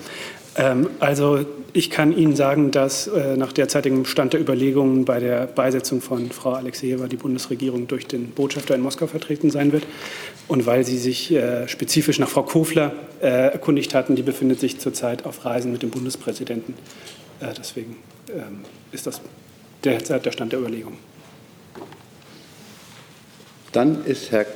Ähm, 0.57 0.91
also 0.99 1.47
ich 1.73 1.91
kann 1.91 2.17
Ihnen 2.17 2.35
sagen, 2.35 2.73
dass 2.73 3.07
äh, 3.07 3.37
nach 3.37 3.53
derzeitigem 3.53 4.05
Stand 4.05 4.33
der 4.33 4.41
Überlegungen 4.41 5.05
bei 5.05 5.21
der 5.21 5.47
Beisetzung 5.47 6.01
von 6.01 6.31
Frau 6.33 6.55
Alexejeva 6.55 7.07
die 7.07 7.17
Bundesregierung 7.17 7.87
durch 7.87 8.09
den 8.09 8.33
Botschafter 8.33 8.75
in 8.75 8.81
Moskau 8.81 9.07
vertreten 9.07 9.51
sein 9.51 9.71
wird. 9.71 9.87
Und 10.49 10.67
weil 10.67 10.85
Sie 10.85 10.99
sich 10.99 11.33
äh, 11.33 11.69
spezifisch 11.69 12.19
nach 12.19 12.29
Frau 12.29 12.43
Kofler 12.43 12.93
äh, 13.23 13.27
erkundigt 13.27 13.95
hatten, 13.95 14.17
die 14.17 14.23
befindet 14.23 14.59
sich 14.59 14.81
zurzeit 14.81 15.25
auf 15.25 15.45
Reisen 15.45 15.71
mit 15.71 15.83
dem 15.83 15.91
Bundespräsidenten. 15.91 16.75
Deswegen 17.59 17.97
ähm, 18.31 18.65
ist 18.93 19.07
das 19.07 19.21
derzeit 19.85 20.25
der 20.25 20.33
Stand 20.33 20.53
der 20.53 20.59
Überlegungen. 20.59 20.99
Dann 23.73 24.07
ist 24.07 24.33
Herr 24.33 24.47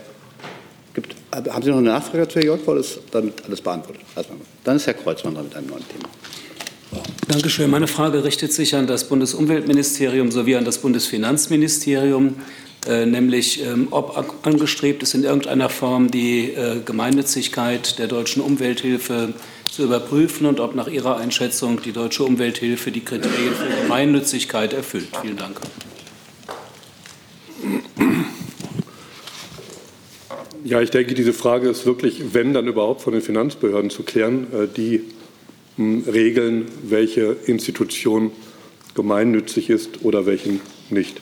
Gibt, 0.95 1.15
haben 1.33 1.63
Sie 1.63 1.71
noch 1.71 1.79
eine 1.79 1.91
Nachfrage 1.91 2.27
zu 2.27 2.37
Herrn 2.37 2.47
Jolk 2.47 2.67
oder 2.67 2.81
ist 2.81 3.01
damit 3.13 3.45
alles 3.45 3.61
beantwortet? 3.61 4.03
Dann 4.65 4.77
ist 4.77 4.87
Herr 4.87 4.95
Kreuzmann 4.95 5.35
dran 5.35 5.45
mit 5.45 5.57
einem 5.57 5.69
neuen 5.69 5.89
Thema. 5.89 6.09
Dankeschön. 7.29 7.71
Meine 7.71 7.87
Frage 7.87 8.25
richtet 8.25 8.53
sich 8.53 8.75
an 8.75 8.89
das 8.89 9.05
Bundesumweltministerium 9.05 10.33
sowie 10.33 10.57
an 10.57 10.65
das 10.65 10.79
Bundesfinanzministerium. 10.79 12.35
äh, 12.87 13.05
nämlich 13.05 13.63
ähm, 13.63 13.89
ob 13.91 14.47
angestrebt 14.47 15.03
ist, 15.03 15.15
in 15.15 15.25
irgendeiner 15.25 15.69
Form 15.69 16.11
die 16.11 16.53
äh, 16.53 16.81
Gemeinnützigkeit 16.85 17.99
der 17.99 18.07
deutschen 18.07 18.43
Umwelthilfe 18.43 19.35
zu 19.71 19.85
überprüfen 19.85 20.47
und 20.47 20.61
ob 20.61 20.75
nach 20.75 20.89
Ihrer 20.89 21.19
Einschätzung 21.19 21.81
die 21.83 21.93
deutsche 21.93 22.25
Umwelthilfe 22.25 22.91
die 22.91 23.05
Kriterien 23.05 23.55
für 23.55 23.83
Gemeinnützigkeit 23.83 24.73
erfüllt. 24.73 25.09
Vielen 25.21 25.37
Dank. 25.37 25.61
Ja, 30.65 30.81
ich 30.81 30.91
denke, 30.91 31.15
diese 31.15 31.33
Frage 31.33 31.69
ist 31.69 31.87
wirklich, 31.87 32.35
wenn 32.35 32.53
dann 32.53 32.67
überhaupt 32.67 33.03
von 33.03 33.13
den 33.13 33.23
Finanzbehörden 33.23 33.91
zu 33.91 34.03
klären, 34.03 34.47
äh, 34.53 34.67
die 34.67 35.05
hm, 35.77 36.05
regeln, 36.07 36.67
welche 36.83 37.37
Institution 37.47 38.31
gemeinnützig 38.95 39.71
ist 39.71 40.05
oder 40.05 40.27
welchen 40.27 40.61
nicht. 40.91 41.21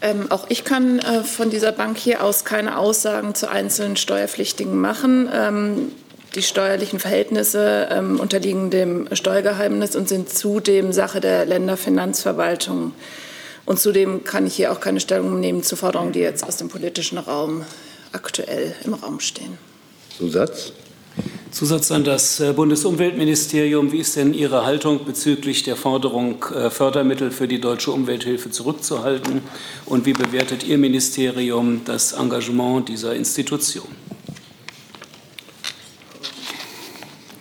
Ähm, 0.00 0.26
auch 0.30 0.46
ich 0.48 0.64
kann 0.64 0.98
äh, 0.98 1.22
von 1.22 1.50
dieser 1.50 1.72
Bank 1.72 1.96
hier 1.98 2.24
aus 2.24 2.44
keine 2.44 2.78
Aussagen 2.78 3.34
zu 3.34 3.50
einzelnen 3.50 3.96
Steuerpflichtigen 3.96 4.80
machen. 4.80 5.28
Ähm, 5.32 5.92
die 6.34 6.42
steuerlichen 6.42 6.98
Verhältnisse 6.98 7.88
ähm, 7.90 8.18
unterliegen 8.18 8.70
dem 8.70 9.06
Steuergeheimnis 9.12 9.94
und 9.94 10.08
sind 10.08 10.30
zudem 10.30 10.92
Sache 10.92 11.20
der 11.20 11.44
Länderfinanzverwaltung. 11.44 12.92
Und 13.64 13.78
zudem 13.78 14.24
kann 14.24 14.46
ich 14.46 14.56
hier 14.56 14.72
auch 14.72 14.80
keine 14.80 15.00
Stellung 15.00 15.38
nehmen 15.40 15.62
zu 15.62 15.76
Forderungen, 15.76 16.12
die 16.12 16.20
jetzt 16.20 16.44
aus 16.44 16.56
dem 16.56 16.68
politischen 16.68 17.18
Raum 17.18 17.64
aktuell 18.12 18.74
im 18.84 18.94
Raum 18.94 19.20
stehen. 19.20 19.58
Zusatz? 20.16 20.72
Zusatz 21.50 21.92
an 21.92 22.04
das 22.04 22.40
äh, 22.40 22.52
Bundesumweltministerium. 22.54 23.92
Wie 23.92 23.98
ist 23.98 24.16
denn 24.16 24.32
Ihre 24.32 24.64
Haltung 24.64 25.04
bezüglich 25.04 25.62
der 25.62 25.76
Forderung, 25.76 26.42
äh, 26.44 26.70
Fördermittel 26.70 27.30
für 27.30 27.46
die 27.46 27.60
deutsche 27.60 27.92
Umwelthilfe 27.92 28.50
zurückzuhalten? 28.50 29.42
Und 29.84 30.06
wie 30.06 30.14
bewertet 30.14 30.64
Ihr 30.64 30.78
Ministerium 30.78 31.82
das 31.84 32.12
Engagement 32.12 32.88
dieser 32.88 33.14
Institution? 33.14 33.86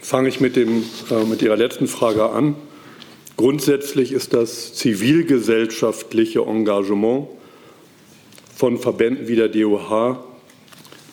Fange 0.01 0.27
ich 0.27 0.41
mit, 0.41 0.57
dem, 0.57 0.83
äh, 1.09 1.23
mit 1.23 1.41
Ihrer 1.41 1.55
letzten 1.55 1.87
Frage 1.87 2.29
an. 2.29 2.55
Grundsätzlich 3.41 4.11
ist 4.11 4.35
das 4.35 4.75
zivilgesellschaftliche 4.75 6.41
Engagement 6.41 7.25
von 8.55 8.77
Verbänden 8.77 9.27
wie 9.27 9.35
der 9.35 9.49
DOH, 9.49 10.23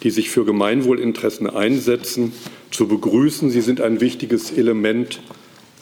die 0.03 0.11
sich 0.11 0.29
für 0.29 0.45
Gemeinwohlinteressen 0.45 1.49
einsetzen, 1.49 2.35
zu 2.71 2.87
begrüßen. 2.87 3.49
Sie 3.49 3.63
sind 3.63 3.81
ein 3.81 4.03
wichtiges 4.03 4.51
Element 4.51 5.23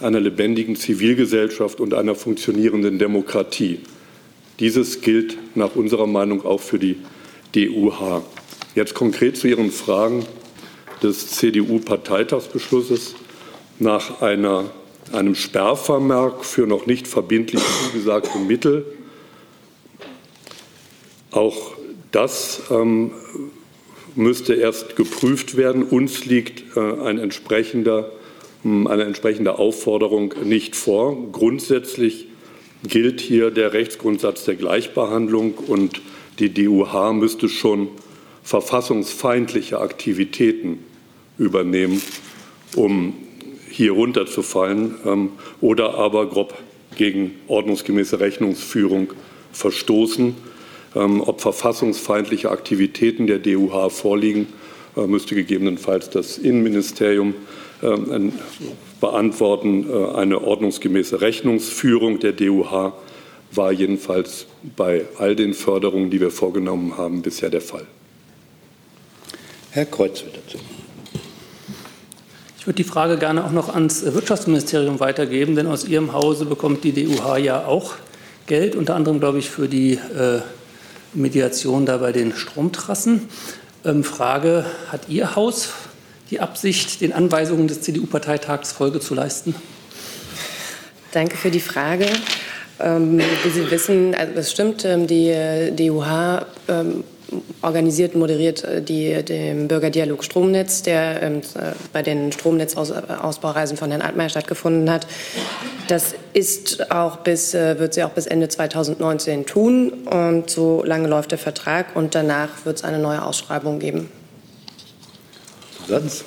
einer 0.01 0.21
lebendigen 0.21 0.77
Zivilgesellschaft 0.77 1.81
und 1.81 1.95
einer 1.95 2.15
funktionierenden 2.15 3.01
Demokratie. 3.01 3.81
Dieses 4.61 5.01
gilt 5.01 5.37
nach 5.57 5.75
unserer 5.75 6.07
Meinung 6.07 6.47
auch 6.47 6.61
für 6.61 6.79
die 6.79 6.99
DUH. 7.57 8.23
Jetzt 8.77 8.95
konkret 8.95 9.37
zu 9.37 9.49
Ihren 9.49 9.73
Fragen 9.73 10.25
des 11.03 11.27
CDU-Parteitagsbeschlusses 11.27 13.17
nach 13.81 14.23
einer, 14.23 14.71
einem 15.13 15.35
Sperrvermerk 15.35 16.45
für 16.45 16.67
noch 16.67 16.87
nicht 16.87 17.07
verbindlich 17.07 17.63
zugesagte 17.85 18.39
Mittel. 18.39 18.85
Auch 21.31 21.73
das 22.13 22.63
ähm, 22.71 23.11
müsste 24.15 24.55
erst 24.55 24.97
geprüft 24.97 25.57
werden. 25.57 25.83
Uns 25.83 26.25
liegt 26.25 26.77
äh, 26.77 26.81
ein 26.81 27.19
entsprechender, 27.19 28.11
hm, 28.63 28.87
eine 28.87 29.05
entsprechende 29.05 29.59
Aufforderung 29.59 30.35
nicht 30.45 30.77
vor. 30.77 31.17
Grundsätzlich 31.33 32.29
gilt 32.83 33.21
hier 33.21 33.51
der 33.51 33.73
Rechtsgrundsatz 33.73 34.45
der 34.45 34.55
Gleichbehandlung 34.55 35.55
und 35.55 36.01
die 36.39 36.53
DUH 36.53 37.13
müsste 37.13 37.49
schon 37.49 37.89
verfassungsfeindliche 38.43 39.81
Aktivitäten 39.81 40.79
übernehmen, 41.39 42.01
um 42.77 43.15
hier 43.77 43.93
runterzufallen 43.93 44.95
ähm, 45.05 45.33
oder 45.61 45.95
aber 45.95 46.27
grob 46.31 46.55
gegen 46.97 47.33
ordnungsgemäße 47.47 48.21
Rechnungsführung 48.21 49.13
verstoßen. 49.53 50.35
Ähm, 50.95 51.21
ob 51.21 51.43
verfassungsfeindliche 51.43 52.51
Aktivitäten 52.51 53.27
der 53.27 53.39
DUH 53.39 53.91
vorliegen, 53.91 54.47
äh, 54.97 55.07
müsste 55.07 55.35
gegebenenfalls 55.35 56.09
das 56.09 56.39
Innenministerium 56.39 57.35
ähm, 57.83 58.33
beantworten. 58.99 59.87
Äh, 59.91 60.17
eine 60.17 60.43
ordnungsgemäße 60.43 61.21
Rechnungsführung 61.21 62.19
der 62.19 62.33
DUH 62.33 62.95
war 63.53 63.73
jedenfalls 63.73 64.47
bei 64.75 65.05
all 65.19 65.37
den 65.37 65.53
Förderungen, 65.53 66.09
die 66.09 66.21
wir 66.21 66.31
vorgenommen 66.31 66.97
haben, 66.97 67.21
bisher 67.21 67.51
der 67.51 67.61
Fall. 67.61 67.87
Herr 69.71 69.85
Kreuz 69.85 70.25
wird 70.25 70.39
dazu. 70.39 70.59
Ich 72.67 72.69
würde 72.69 72.83
die 72.83 72.91
Frage 72.91 73.17
gerne 73.17 73.45
auch 73.45 73.53
noch 73.53 73.73
ans 73.73 74.03
Wirtschaftsministerium 74.13 74.99
weitergeben, 74.99 75.55
denn 75.55 75.69
aus 75.69 75.85
Ihrem 75.85 76.13
Hause 76.13 76.47
bekommt 76.47 76.83
die 76.83 76.91
DUH 76.91 77.37
ja 77.37 77.65
auch 77.65 77.95
Geld, 78.49 78.75
unter 78.75 78.97
anderem, 78.97 79.21
glaube 79.21 79.39
ich, 79.39 79.49
für 79.51 79.69
die 79.69 79.93
äh, 79.93 80.41
Mediation 81.15 81.87
da 81.87 81.99
bei 81.99 82.11
den 82.11 82.35
Stromtrassen. 82.35 83.29
Ähm, 83.85 84.03
Frage, 84.03 84.67
hat 84.91 85.03
Ihr 85.09 85.37
Haus 85.37 85.75
die 86.33 86.41
Absicht, 86.41 87.03
den 87.03 87.13
Anweisungen 87.13 87.69
des 87.69 87.83
CDU-Parteitags 87.83 88.73
Folge 88.73 88.99
zu 88.99 89.15
leisten? 89.15 89.55
Danke 91.13 91.37
für 91.37 91.53
die 91.53 91.61
Frage. 91.61 92.09
Ähm, 92.81 93.21
wie 93.45 93.49
Sie 93.49 93.71
wissen, 93.71 94.13
also 94.13 94.35
das 94.35 94.51
stimmt, 94.51 94.85
ähm, 94.85 95.07
die 95.07 95.71
DUH 95.71 96.45
ähm, 96.67 97.05
organisiert 97.63 98.15
und 98.15 98.21
moderiert 98.21 98.65
äh, 98.65 98.83
die, 98.83 99.23
den 99.25 99.69
Bürgerdialog 99.69 100.25
Stromnetz, 100.25 100.83
der 100.83 101.23
ähm, 101.23 101.41
äh, 101.55 101.73
bei 101.93 102.03
den 102.03 102.33
Stromnetzausbaureisen 102.33 103.77
von 103.77 103.91
Herrn 103.91 104.03
Altmaier 104.03 104.29
stattgefunden 104.29 104.91
hat. 104.91 105.07
Das 105.89 106.15
ist 106.33 106.91
auch 106.91 107.19
bis, 107.19 107.55
äh, 107.55 107.79
wird 107.79 107.95
sie 107.95 108.05
auch 108.05 108.11
bis 108.11 108.27
Ende 108.27 108.49
2019 108.49 109.47
tun. 109.47 109.91
Und 110.05 110.51
so 110.51 110.83
lange 110.85 111.09
läuft 111.09 111.31
der 111.33 111.39
Vertrag 111.39 111.97
und 111.97 112.15
danach 112.15 112.65
wird 112.65 112.79
es 112.79 112.85
eine 112.85 112.99
neue 112.99 113.23
Ausschreibung 113.23 113.79
geben. 113.79 114.11
Satz. 115.89 116.25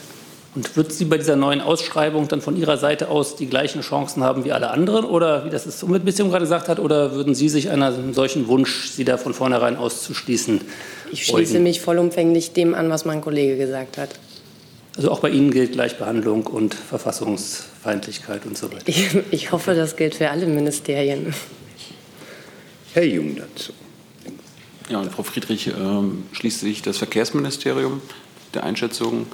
Und 0.56 0.76
wird 0.76 0.92
sie 0.92 1.06
bei 1.06 1.18
dieser 1.18 1.36
neuen 1.36 1.62
Ausschreibung 1.62 2.28
dann 2.28 2.42
von 2.42 2.58
Ihrer 2.58 2.78
Seite 2.78 3.10
aus 3.10 3.36
die 3.36 3.46
gleichen 3.46 3.82
Chancen 3.82 4.24
haben 4.24 4.46
wie 4.46 4.52
alle 4.52 4.72
anderen? 4.72 5.06
Oder 5.06 5.46
wie 5.46 5.52
das 5.52 5.66
das 5.66 5.84
Umweltministerium 5.84 6.32
gerade 6.32 6.46
gesagt 6.46 6.70
hat? 6.70 6.80
Oder 6.80 7.14
würden 7.14 7.36
Sie 7.36 7.50
sich 7.50 7.70
einem 7.70 8.14
solchen 8.14 8.48
Wunsch, 8.48 8.90
Sie 8.90 9.06
da 9.06 9.18
von 9.18 9.36
vornherein 9.36 9.78
auszuschließen? 9.78 10.62
Ich 11.12 11.26
schließe 11.28 11.54
beugen? 11.54 11.64
mich 11.64 11.82
vollumfänglich 11.82 12.54
dem 12.54 12.74
an, 12.74 12.90
was 12.90 13.06
mein 13.06 13.22
Kollege 13.22 13.58
gesagt 13.58 13.98
hat. 14.00 14.10
Also 14.98 15.12
auch 15.12 15.20
bei 15.20 15.30
Ihnen 15.30 15.52
gilt 15.52 15.74
Gleichbehandlung 15.74 16.48
und 16.48 16.74
Verfassungsfeindlichkeit 16.74 18.46
und 18.46 18.58
so 18.58 18.72
weiter. 18.72 18.84
Ich, 18.88 19.16
ich 19.30 19.52
hoffe, 19.52 19.76
das 19.76 19.96
gilt 19.96 20.16
für 20.16 20.32
alle 20.32 20.48
Ministerien. 20.48 21.34
Herr 22.94 23.06
Jung 23.06 23.38
dazu. 23.38 23.72
Ja, 24.90 25.00
und 25.00 25.12
Frau 25.12 25.22
Friedrich, 25.22 25.68
äh, 25.68 25.74
schließt 26.32 26.62
sich 26.62 26.82
das 26.82 26.98
Verkehrsministerium 26.98 28.02
der 28.56 28.64
Einschätzung 28.64 29.28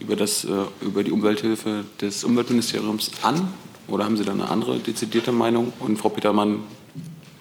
über, 0.00 0.16
das, 0.16 0.44
äh, 0.44 0.48
über 0.80 1.04
die 1.04 1.12
Umwelthilfe 1.12 1.84
des 2.00 2.24
Umweltministeriums 2.24 3.10
an? 3.22 3.52
Oder 3.88 4.04
haben 4.04 4.16
Sie 4.16 4.24
da 4.24 4.32
eine 4.32 4.50
andere 4.50 4.78
dezidierte 4.78 5.32
Meinung? 5.32 5.72
Und 5.80 5.98
Frau 5.98 6.10
Petermann, 6.10 6.60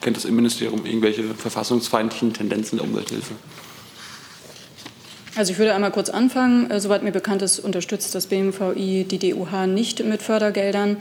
kennt 0.01 0.17
das 0.17 0.25
Innenministerium 0.25 0.85
irgendwelche 0.85 1.23
verfassungsfeindlichen 1.23 2.33
Tendenzen 2.33 2.77
der 2.77 2.87
Umwelthilfe? 2.87 3.33
Also 5.35 5.51
ich 5.51 5.59
würde 5.59 5.75
einmal 5.75 5.91
kurz 5.91 6.09
anfangen. 6.09 6.71
Äh, 6.71 6.79
soweit 6.79 7.03
mir 7.03 7.11
bekannt 7.11 7.41
ist, 7.41 7.59
unterstützt 7.59 8.15
das 8.15 8.27
BMVI 8.27 9.05
die 9.09 9.19
DUH 9.19 9.67
nicht 9.67 10.03
mit 10.03 10.21
Fördergeldern. 10.21 10.97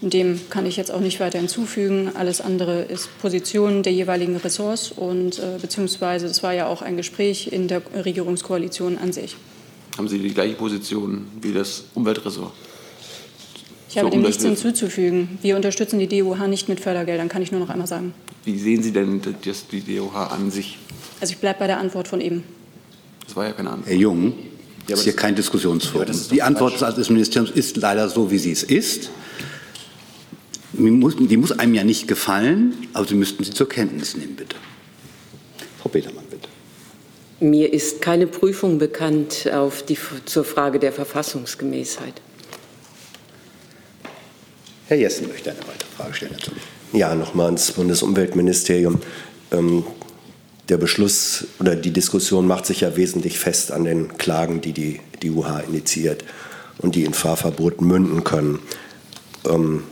Dem 0.00 0.40
kann 0.48 0.64
ich 0.64 0.76
jetzt 0.76 0.92
auch 0.92 1.00
nicht 1.00 1.18
weiter 1.18 1.38
hinzufügen. 1.38 2.12
Alles 2.14 2.40
andere 2.40 2.82
ist 2.82 3.08
Position 3.20 3.82
der 3.82 3.92
jeweiligen 3.92 4.36
Ressorts 4.36 4.92
und 4.92 5.38
äh, 5.38 5.58
beziehungsweise 5.60 6.26
es 6.26 6.42
war 6.42 6.52
ja 6.52 6.66
auch 6.66 6.82
ein 6.82 6.96
Gespräch 6.96 7.52
in 7.52 7.66
der 7.66 7.82
Regierungskoalition 8.04 8.96
an 8.96 9.12
sich. 9.12 9.36
Haben 9.98 10.06
Sie 10.06 10.20
die 10.20 10.32
gleiche 10.32 10.54
Position 10.54 11.26
wie 11.42 11.52
das 11.52 11.84
Umweltressort? 11.94 12.52
Ich 13.90 13.98
habe 13.98 14.10
dem 14.10 14.22
nichts 14.22 14.44
hinzuzufügen. 14.44 15.38
Wir 15.42 15.56
unterstützen 15.56 15.98
die 15.98 16.06
DUH 16.06 16.46
nicht 16.46 16.68
mit 16.68 16.78
Fördergeldern, 16.78 17.28
kann 17.28 17.42
ich 17.42 17.50
nur 17.50 17.60
noch 17.60 17.68
einmal 17.68 17.88
sagen. 17.88 18.14
Wie 18.44 18.56
sehen 18.56 18.80
Sie 18.80 18.92
denn 18.92 19.20
das, 19.44 19.66
die 19.66 19.80
DUH 19.80 20.14
an 20.14 20.52
sich? 20.52 20.78
Also 21.20 21.32
ich 21.32 21.38
bleibe 21.38 21.58
bei 21.58 21.66
der 21.66 21.80
Antwort 21.80 22.06
von 22.06 22.20
eben. 22.20 22.44
Das 23.26 23.34
war 23.34 23.46
ja 23.46 23.52
keine 23.52 23.70
Antwort. 23.70 23.88
Herr 23.88 23.96
Jung, 23.96 24.34
ja, 24.86 24.94
ist 24.94 25.02
hier 25.02 25.16
kein 25.16 25.34
Diskussionsforum. 25.34 26.06
Ja, 26.06 26.14
die 26.30 26.42
Antwort 26.42 26.74
falsch. 26.74 26.94
des 26.94 27.10
Ministeriums 27.10 27.50
ist 27.50 27.76
leider 27.76 28.08
so, 28.08 28.30
wie 28.30 28.38
sie 28.38 28.52
es 28.52 28.62
ist. 28.62 29.10
Die 30.74 30.90
muss, 30.92 31.16
die 31.18 31.36
muss 31.36 31.50
einem 31.50 31.74
ja 31.74 31.82
nicht 31.82 32.06
gefallen, 32.06 32.74
aber 32.92 33.04
Sie 33.04 33.14
müssten 33.14 33.42
sie 33.42 33.50
zur 33.50 33.68
Kenntnis 33.68 34.16
nehmen, 34.16 34.36
bitte. 34.36 34.54
Frau 35.80 35.88
Petermann. 35.88 36.17
Mir 37.40 37.72
ist 37.72 38.00
keine 38.02 38.26
Prüfung 38.26 38.78
bekannt 38.78 39.48
auf 39.52 39.82
die, 39.82 39.96
zur 40.24 40.44
Frage 40.44 40.80
der 40.80 40.92
Verfassungsgemäßheit. 40.92 42.14
Herr 44.88 44.96
Jessen 44.96 45.28
möchte 45.28 45.50
eine 45.50 45.60
weitere 45.60 45.88
Frage 45.96 46.14
stellen 46.14 46.32
dazu. 46.36 46.50
Ja, 46.92 47.14
nochmal 47.14 47.46
ans 47.46 47.70
Bundesumweltministerium. 47.72 49.00
Ähm, 49.52 49.84
der 50.68 50.78
Beschluss 50.78 51.46
oder 51.60 51.76
die 51.76 51.92
Diskussion 51.92 52.46
macht 52.46 52.66
sich 52.66 52.80
ja 52.80 52.96
wesentlich 52.96 53.38
fest 53.38 53.70
an 53.70 53.84
den 53.84 54.18
Klagen, 54.18 54.60
die 54.60 54.72
die 54.72 55.00
DUH 55.22 55.60
initiiert 55.68 56.24
und 56.78 56.94
die 56.94 57.04
in 57.04 57.14
Fahrverboten 57.14 57.86
münden 57.86 58.24
können. 58.24 58.58
Ähm, 59.46 59.84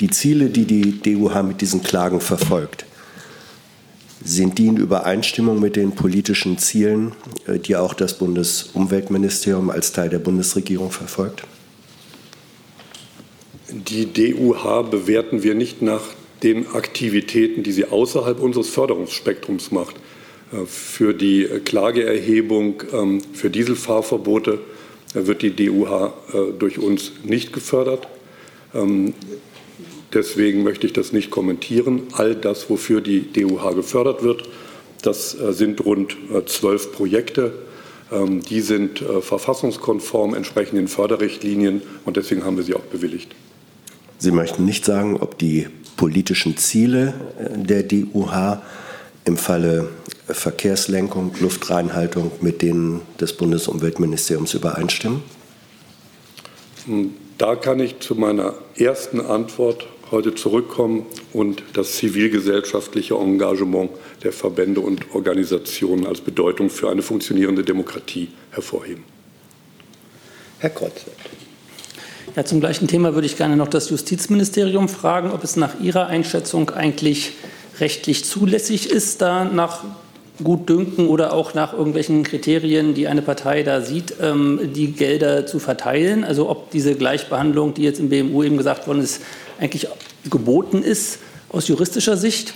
die 0.00 0.10
Ziele, 0.10 0.50
die 0.50 0.66
die 0.66 1.00
DUH 1.00 1.42
mit 1.42 1.60
diesen 1.62 1.82
Klagen 1.82 2.20
verfolgt, 2.20 2.84
sind 4.26 4.58
die 4.58 4.66
in 4.66 4.76
Übereinstimmung 4.76 5.60
mit 5.60 5.76
den 5.76 5.92
politischen 5.92 6.58
Zielen, 6.58 7.12
äh, 7.46 7.58
die 7.58 7.76
auch 7.76 7.94
das 7.94 8.18
Bundesumweltministerium 8.18 9.70
als 9.70 9.92
Teil 9.92 10.08
der 10.08 10.18
Bundesregierung 10.18 10.90
verfolgt? 10.90 11.44
Die 13.70 14.12
DUH 14.12 14.82
bewerten 14.90 15.42
wir 15.42 15.54
nicht 15.54 15.80
nach 15.80 16.02
den 16.42 16.66
Aktivitäten, 16.68 17.62
die 17.62 17.72
sie 17.72 17.86
außerhalb 17.86 18.40
unseres 18.40 18.68
Förderungsspektrums 18.68 19.70
macht. 19.70 19.96
Äh, 20.52 20.66
für 20.66 21.14
die 21.14 21.44
Klageerhebung 21.64 22.82
ähm, 22.92 23.22
für 23.32 23.48
Dieselfahrverbote 23.48 24.58
äh, 25.14 25.26
wird 25.26 25.42
die 25.42 25.54
DUH 25.54 26.12
durch 26.58 26.78
uns 26.78 27.12
nicht 27.22 27.52
gefördert. 27.52 28.08
Deswegen 30.12 30.62
möchte 30.62 30.86
ich 30.86 30.92
das 30.92 31.12
nicht 31.12 31.30
kommentieren. 31.30 32.02
All 32.12 32.34
das, 32.34 32.70
wofür 32.70 33.00
die 33.00 33.32
DUH 33.32 33.74
gefördert 33.74 34.22
wird, 34.22 34.44
das 35.02 35.38
äh, 35.38 35.52
sind 35.52 35.84
rund 35.84 36.16
äh, 36.32 36.44
zwölf 36.46 36.92
Projekte. 36.92 37.52
Ähm, 38.12 38.40
die 38.40 38.60
sind 38.60 39.02
äh, 39.02 39.20
verfassungskonform, 39.20 40.34
entsprechen 40.34 40.76
den 40.76 40.88
Förderrichtlinien 40.88 41.82
und 42.04 42.16
deswegen 42.16 42.44
haben 42.44 42.56
wir 42.56 42.64
sie 42.64 42.74
auch 42.74 42.80
bewilligt. 42.80 43.34
Sie 44.18 44.30
möchten 44.30 44.64
nicht 44.64 44.84
sagen, 44.84 45.18
ob 45.18 45.38
die 45.38 45.66
politischen 45.96 46.56
Ziele 46.56 47.14
der 47.54 47.82
DUH 47.82 48.62
im 49.24 49.36
Falle 49.36 49.90
Verkehrslenkung, 50.28 51.32
Luftreinhaltung 51.40 52.32
mit 52.40 52.62
denen 52.62 53.02
des 53.20 53.34
Bundesumweltministeriums 53.34 54.54
übereinstimmen? 54.54 55.22
Hm, 56.86 57.14
da 57.38 57.54
kann 57.54 57.80
ich 57.80 58.00
zu 58.00 58.14
meiner 58.14 58.54
ersten 58.76 59.20
Antwort 59.20 59.86
heute 60.10 60.34
zurückkommen 60.34 61.06
und 61.32 61.62
das 61.72 61.96
zivilgesellschaftliche 61.96 63.14
Engagement 63.14 63.90
der 64.22 64.32
Verbände 64.32 64.80
und 64.80 65.14
Organisationen 65.14 66.06
als 66.06 66.20
Bedeutung 66.20 66.70
für 66.70 66.90
eine 66.90 67.02
funktionierende 67.02 67.64
Demokratie 67.64 68.28
hervorheben. 68.50 69.04
Herr 70.58 70.70
Kreuzfeld. 70.70 71.16
Ja, 72.34 72.44
zum 72.44 72.60
gleichen 72.60 72.88
Thema 72.88 73.14
würde 73.14 73.26
ich 73.26 73.36
gerne 73.36 73.56
noch 73.56 73.68
das 73.68 73.88
Justizministerium 73.90 74.88
fragen, 74.88 75.30
ob 75.30 75.42
es 75.44 75.56
nach 75.56 75.80
Ihrer 75.80 76.06
Einschätzung 76.06 76.70
eigentlich 76.70 77.32
rechtlich 77.80 78.24
zulässig 78.24 78.90
ist, 78.90 79.22
da 79.22 79.44
nach 79.44 79.84
Gutdünken 80.42 81.08
oder 81.08 81.32
auch 81.32 81.54
nach 81.54 81.72
irgendwelchen 81.72 82.22
Kriterien, 82.22 82.94
die 82.94 83.08
eine 83.08 83.22
Partei 83.22 83.62
da 83.62 83.80
sieht, 83.80 84.14
ähm, 84.20 84.60
die 84.74 84.92
Gelder 84.92 85.46
zu 85.46 85.58
verteilen. 85.58 86.24
Also 86.24 86.48
ob 86.50 86.70
diese 86.70 86.94
Gleichbehandlung, 86.94 87.74
die 87.74 87.82
jetzt 87.82 88.00
im 88.00 88.08
BMU 88.08 88.42
eben 88.42 88.56
gesagt 88.56 88.86
worden 88.86 89.02
ist, 89.02 89.22
eigentlich 89.58 89.88
geboten 90.28 90.82
ist 90.82 91.18
aus 91.50 91.68
juristischer 91.68 92.16
Sicht. 92.16 92.54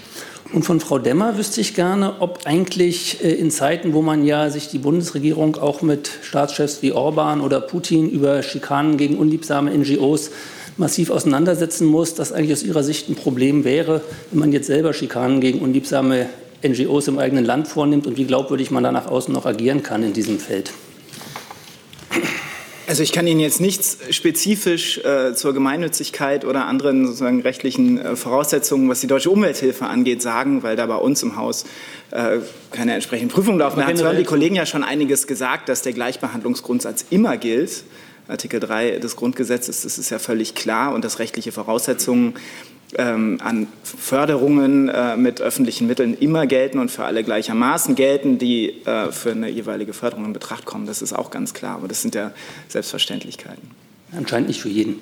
Und 0.52 0.64
von 0.64 0.80
Frau 0.80 0.99
Demmer 0.99 1.38
wüsste 1.38 1.60
ich 1.60 1.75
gerne, 1.75 2.14
ob 2.20 2.40
eigentlich 2.44 3.22
äh, 3.22 3.32
in 3.32 3.50
Zeiten, 3.50 3.94
wo 3.94 4.02
man 4.02 4.25
ja 4.25 4.50
sich 4.50 4.68
die 4.68 4.78
Bundesregierung 4.78 5.56
auch 5.56 5.80
mit 5.80 6.10
Staatschefs 6.22 6.82
wie 6.82 6.92
Orban 6.92 7.40
oder 7.40 7.60
Putin 7.60 8.10
über 8.10 8.42
Schikanen 8.42 8.96
gegen 8.96 9.16
unliebsame 9.16 9.70
NGOs 9.70 10.30
massiv 10.76 11.10
auseinandersetzen 11.10 11.87
muss, 11.87 12.14
das 12.14 12.32
eigentlich 12.32 12.52
aus 12.52 12.62
Ihrer 12.62 12.82
Sicht 12.82 13.08
ein 13.08 13.14
Problem 13.14 13.64
wäre, 13.64 14.00
wenn 14.30 14.40
man 14.40 14.52
jetzt 14.52 14.66
selber 14.66 14.92
Schikanen 14.92 15.40
gegen 15.40 15.60
unliebsame 15.60 16.26
NGOs 16.62 17.09
im 17.09 17.19
eigenen 17.19 17.45
Land 17.45 17.69
vornimmt 17.69 18.07
und 18.07 18.17
wie 18.17 18.25
glaubwürdig 18.25 18.71
man 18.71 18.83
da 18.83 18.93
nach 18.93 19.07
außen 19.07 19.33
noch 19.33 19.47
agieren 19.47 19.83
kann 19.83 20.02
in 20.02 20.12
diesem 20.12 20.38
Feld. 20.38 20.73
Also 22.90 23.05
ich 23.05 23.12
kann 23.12 23.25
Ihnen 23.29 23.38
jetzt 23.38 23.61
nichts 23.61 23.99
spezifisch 24.11 24.99
äh, 24.99 25.33
zur 25.33 25.55
Gemeinnützigkeit 25.55 26.44
oder 26.44 26.66
anderen 26.66 27.07
sozusagen 27.07 27.40
rechtlichen 27.40 27.99
äh, 27.99 28.16
Voraussetzungen, 28.16 28.88
was 28.88 29.01
die 29.01 29.07
deutsche 29.07 29.31
Umwelthilfe 29.31 29.87
angeht, 29.87 30.23
sagen, 30.23 30.64
weil 30.64 30.75
da 30.75 30.87
bei 30.87 30.96
uns 30.96 31.23
im 31.23 31.37
Haus 31.37 31.66
äh, 32.11 32.38
keine 32.73 32.94
entsprechenden 32.94 33.33
Prüfungen 33.33 33.61
laufen. 33.61 33.79
Da 33.79 33.87
haben 33.87 34.16
die 34.16 34.25
Kollegen 34.25 34.57
ja 34.57 34.66
schon 34.66 34.83
einiges 34.83 35.29
gesagt, 35.29 35.68
dass 35.68 35.83
der 35.83 35.92
Gleichbehandlungsgrundsatz 35.92 37.05
immer 37.11 37.37
gilt. 37.37 37.85
Artikel 38.27 38.59
3 38.59 38.99
des 38.99 39.14
Grundgesetzes, 39.14 39.83
das 39.83 39.96
ist 39.96 40.11
ja 40.11 40.18
völlig 40.18 40.57
klar 40.57 40.92
und 40.92 41.05
dass 41.05 41.20
rechtliche 41.20 41.53
Voraussetzungen 41.53 42.35
ähm, 42.98 43.38
an 43.42 43.68
Förderungen 43.83 44.88
äh, 44.88 45.16
mit 45.16 45.40
öffentlichen 45.40 45.87
Mitteln 45.87 46.16
immer 46.18 46.46
gelten 46.46 46.79
und 46.79 46.90
für 46.90 47.05
alle 47.05 47.24
gleichermaßen 47.24 47.94
gelten, 47.94 48.38
die 48.38 48.85
äh, 48.85 49.12
für 49.12 49.33
eine 49.33 49.48
jeweilige 49.48 49.92
Förderung 49.92 50.24
in 50.24 50.33
Betracht 50.33 50.64
kommen. 50.64 50.87
Das 50.87 51.03
ist 51.03 51.12
auch 51.12 51.31
ganz 51.31 51.55
klar, 51.55 51.76
aber 51.76 51.88
das 51.88 52.03
sind 52.03 52.14
ja 52.14 52.33
Selbstverständlichkeiten. 52.68 53.70
Anscheinend 54.16 54.48
nicht 54.48 54.61
für 54.61 54.68
jeden. 54.68 55.00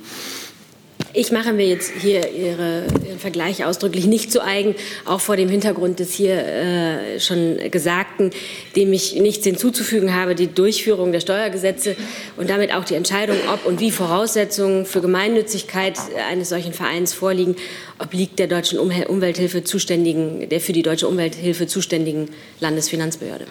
Ich 1.14 1.33
mache 1.33 1.55
mir 1.55 1.66
jetzt 1.66 1.92
hier 2.03 2.31
Ihre, 2.33 2.85
Ihren 3.07 3.18
Vergleich 3.18 3.64
ausdrücklich 3.64 4.07
nicht 4.07 4.31
zu 4.31 4.44
eigen, 4.44 4.75
auch 5.07 5.21
vor 5.21 5.37
dem 5.37 5.49
Hintergrund 5.49 6.01
des 6.01 6.12
hier 6.12 6.35
äh, 6.35 7.18
schon 7.18 7.57
Gesagten, 7.71 8.31
dem 8.77 8.92
ich 8.92 9.14
nichts 9.14 9.44
hinzuzufügen 9.44 10.14
habe, 10.14 10.35
die 10.35 10.49
Durchführung 10.49 11.12
der 11.12 11.21
Steuergesetze 11.21 11.97
und 12.37 12.51
damit 12.51 12.75
auch 12.75 12.85
die 12.85 12.94
Entscheidung, 12.94 13.37
ob 13.51 13.64
und 13.64 13.81
wie 13.81 13.90
Voraussetzungen 13.90 14.85
für 14.85 15.01
Gemeinnützigkeit 15.01 15.99
eines 16.31 16.51
solchen 16.51 16.75
Vereins 16.75 17.14
vorliegen, 17.14 17.57
obliegt 17.99 18.38
der 18.38 18.47
deutschen 18.47 18.79
Umwelthilfe 18.79 19.64
zuständigen, 19.64 20.47
der 20.51 20.61
für 20.61 20.75
die 20.75 20.83
deutsche 20.83 21.09
Umwelthilfe 21.09 21.66
zuständigen 21.66 22.29
Landesfinanzbehörde. 22.61 23.47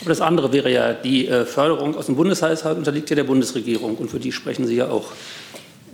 Aber 0.00 0.10
das 0.10 0.20
andere 0.20 0.52
wäre 0.52 0.70
ja 0.70 0.92
die 0.92 1.26
äh, 1.26 1.46
Förderung 1.46 1.96
aus 1.96 2.06
dem 2.06 2.14
Bundeshaushalt 2.14 2.76
unterliegt 2.76 3.10
ja 3.10 3.16
der 3.16 3.24
Bundesregierung 3.24 3.96
und 3.96 4.10
für 4.10 4.20
die 4.20 4.30
sprechen 4.30 4.66
Sie 4.66 4.76
ja 4.76 4.88
auch. 4.88 5.12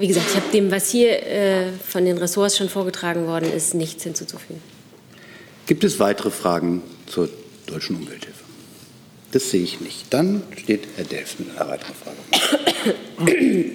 Wie 0.01 0.09
gesagt, 0.09 0.29
ich 0.31 0.37
habe 0.37 0.51
dem, 0.51 0.71
was 0.71 0.89
hier 0.89 1.27
äh, 1.27 1.73
von 1.87 2.07
den 2.07 2.17
Ressorts 2.17 2.57
schon 2.57 2.71
vorgetragen 2.71 3.27
worden 3.27 3.53
ist, 3.53 3.75
nichts 3.75 4.03
hinzuzufügen. 4.03 4.63
Gibt 5.67 5.85
es 5.85 6.01
weitere 6.01 6.31
Fragen 6.31 6.83
zur 7.05 7.29
deutschen 7.67 7.97
Umwelthilfe? 7.97 8.43
Das 9.33 9.51
sehe 9.51 9.63
ich 9.63 9.83
nicht. 9.83 10.07
Dann 10.09 10.43
steht 10.57 10.89
Herr 10.97 11.05
Delfs 11.05 11.39
mit 11.39 11.51
einer 11.51 11.69
weiteren 11.69 11.95
Frage. 11.95 12.17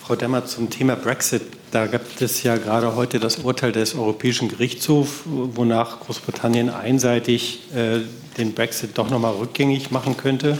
Frau 0.00 0.14
Demmer, 0.14 0.46
zum 0.46 0.70
Thema 0.70 0.94
Brexit. 0.94 1.42
Da 1.72 1.88
gibt 1.88 2.22
es 2.22 2.44
ja 2.44 2.56
gerade 2.56 2.94
heute 2.94 3.18
das 3.18 3.38
Urteil 3.38 3.72
des 3.72 3.96
Europäischen 3.96 4.48
Gerichtshofs, 4.48 5.22
wonach 5.24 5.98
Großbritannien 5.98 6.70
einseitig 6.70 7.62
äh, 7.74 8.02
den 8.38 8.54
Brexit 8.54 8.90
doch 8.94 9.10
noch 9.10 9.18
mal 9.18 9.32
rückgängig 9.32 9.90
machen 9.90 10.16
könnte. 10.16 10.58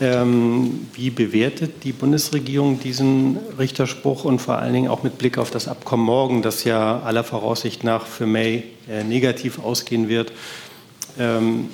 Ähm, 0.00 0.88
wie 0.94 1.10
bewertet 1.10 1.84
die 1.84 1.92
Bundesregierung 1.92 2.80
diesen 2.80 3.38
Richterspruch 3.58 4.24
und 4.24 4.40
vor 4.40 4.58
allen 4.58 4.72
Dingen 4.72 4.88
auch 4.88 5.04
mit 5.04 5.18
Blick 5.18 5.38
auf 5.38 5.50
das 5.50 5.68
Abkommen 5.68 6.04
morgen, 6.04 6.42
das 6.42 6.64
ja 6.64 7.00
aller 7.00 7.22
Voraussicht 7.22 7.84
nach 7.84 8.06
für 8.06 8.26
May 8.26 8.64
äh, 8.88 9.04
negativ 9.04 9.60
ausgehen 9.60 10.08
wird? 10.08 10.32
Ähm, 11.18 11.68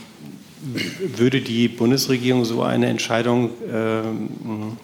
würde 1.17 1.41
die 1.41 1.69
Bundesregierung 1.69 2.45
so 2.45 2.63
eine 2.63 2.89
Entscheidung 2.89 3.51
äh, 3.67 4.03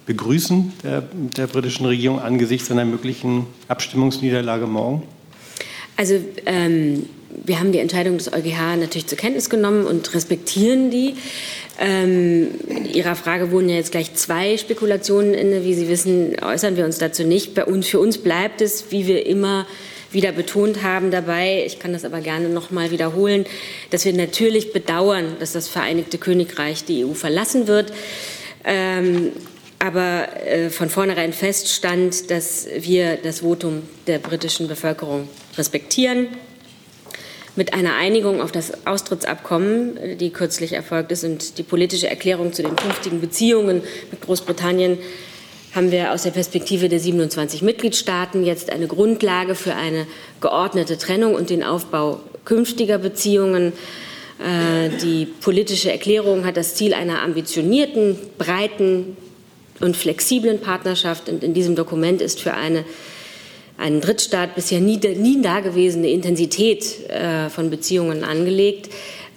begrüßen, 0.07 0.73
der, 0.83 1.03
der, 1.03 1.47
britischen 1.47 1.85
Regierung, 1.85 2.19
angesichts 2.19 2.71
einer 2.71 2.87
möglichen 2.87 3.47
Abstimmungsniederlage 3.69 4.67
morgen? 4.67 5.03
Also 5.99 6.15
ähm, 6.47 7.07
wir 7.45 7.61
haben 7.61 7.73
die 7.73 7.79
Entscheidung 7.79 8.19
des 8.19 8.33
EuGH 8.33 8.77
natürlich 8.77 9.07
zur 9.07 9.19
Kenntnis 9.19 9.51
genommen 9.51 9.87
und 9.87 10.15
respektieren 10.15 10.91
die. 10.91 11.15
Ähm, 11.79 12.49
Ihrer 12.93 13.17
Frage 13.17 13.51
wurden 13.51 13.69
ja 13.69 13.77
jetzt 13.77 13.93
gleich 13.93 14.15
zwei 14.15 14.57
Spekulationen 14.57 15.35
inne. 15.35 15.65
Wie 15.65 15.75
Sie 15.75 15.89
wissen, 15.89 16.37
äußern 16.43 16.77
wir 16.77 16.85
uns 16.85 16.99
dazu 16.99 17.25
nicht. 17.25 17.55
Bei 17.55 17.65
uns, 17.65 17.87
für 17.87 18.01
uns 18.01 18.19
bleibt 18.19 18.61
es, 18.61 18.91
wie 18.91 19.07
wir 19.07 19.27
immer 19.27 19.67
wieder 20.13 20.33
betont 20.33 20.83
haben 20.83 21.11
dabei, 21.11 21.65
ich 21.67 21.79
kann 21.79 21.93
das 21.93 22.05
aber 22.05 22.21
gerne 22.21 22.49
noch 22.49 22.71
mal 22.71 22.91
wiederholen, 22.91 23.45
dass 23.91 24.05
wir 24.05 24.13
natürlich 24.13 24.73
bedauern, 24.73 25.37
dass 25.41 25.53
das 25.53 25.69
Vereinigte 25.69 26.17
Königreich 26.17 26.85
die 26.85 27.05
EU 27.05 27.13
verlassen 27.13 27.67
wird. 27.67 27.93
Ähm, 28.65 29.33
aber 29.79 30.29
äh, 30.47 30.71
von 30.71 30.89
vornherein 30.89 31.35
feststand, 31.35 32.31
dass 32.31 32.67
wir 32.79 33.17
das 33.17 33.41
Votum 33.41 33.83
der 34.07 34.19
britischen 34.19 34.69
Bevölkerung 34.69 35.29
respektieren 35.59 36.29
mit 37.57 37.75
einer 37.75 37.97
Einigung 37.97 38.41
auf 38.41 38.53
das 38.53 38.87
Austrittsabkommen, 38.87 40.19
die 40.19 40.31
kürzlich 40.31 40.75
erfolgt 40.75 41.11
ist, 41.13 41.25
und 41.25 41.59
die 41.59 41.63
politische 41.63 42.09
Erklärung 42.09 42.53
zu 42.53 42.63
den 42.63 42.77
künftigen 42.77 43.21
Beziehungen 43.21 43.83
mit 44.11 44.21
Großbritannien 44.21 44.99
haben 45.75 45.91
wir 45.91 46.13
aus 46.13 46.23
der 46.23 46.31
Perspektive 46.31 46.89
der 46.89 47.01
27 47.01 47.61
Mitgliedstaaten 47.61 48.45
jetzt 48.45 48.71
eine 48.71 48.87
Grundlage 48.87 49.55
für 49.55 49.75
eine 49.75 50.07
geordnete 50.41 50.97
Trennung 50.97 51.35
und 51.35 51.51
den 51.51 51.63
Aufbau 51.63 52.21
künftiger 52.47 52.97
Beziehungen. 52.97 53.75
Äh, 54.39 54.89
die 55.03 55.27
politische 55.27 55.93
Erklärung 55.93 56.47
hat 56.47 56.57
das 56.57 56.77
Ziel 56.77 56.95
einer 56.95 57.21
ambitionierten, 57.21 58.19
breiten 58.39 59.19
und 59.81 59.99
flexiblen 59.99 60.61
Partnerschaft. 60.61 61.29
Und 61.29 61.45
in 61.45 61.53
diesem 61.53 61.77
Dokument 61.77 62.23
ist 62.23 62.41
für 62.41 62.55
eine 62.55 62.85
einen 63.79 64.01
Drittstaat 64.01 64.55
bisher 64.55 64.81
nie, 64.81 64.99
nie 64.99 65.43
dagewesene 65.43 66.09
Intensität 66.09 67.09
äh, 67.09 67.51
von 67.51 67.71
Beziehungen 67.71 68.25
angelegt. 68.25 68.91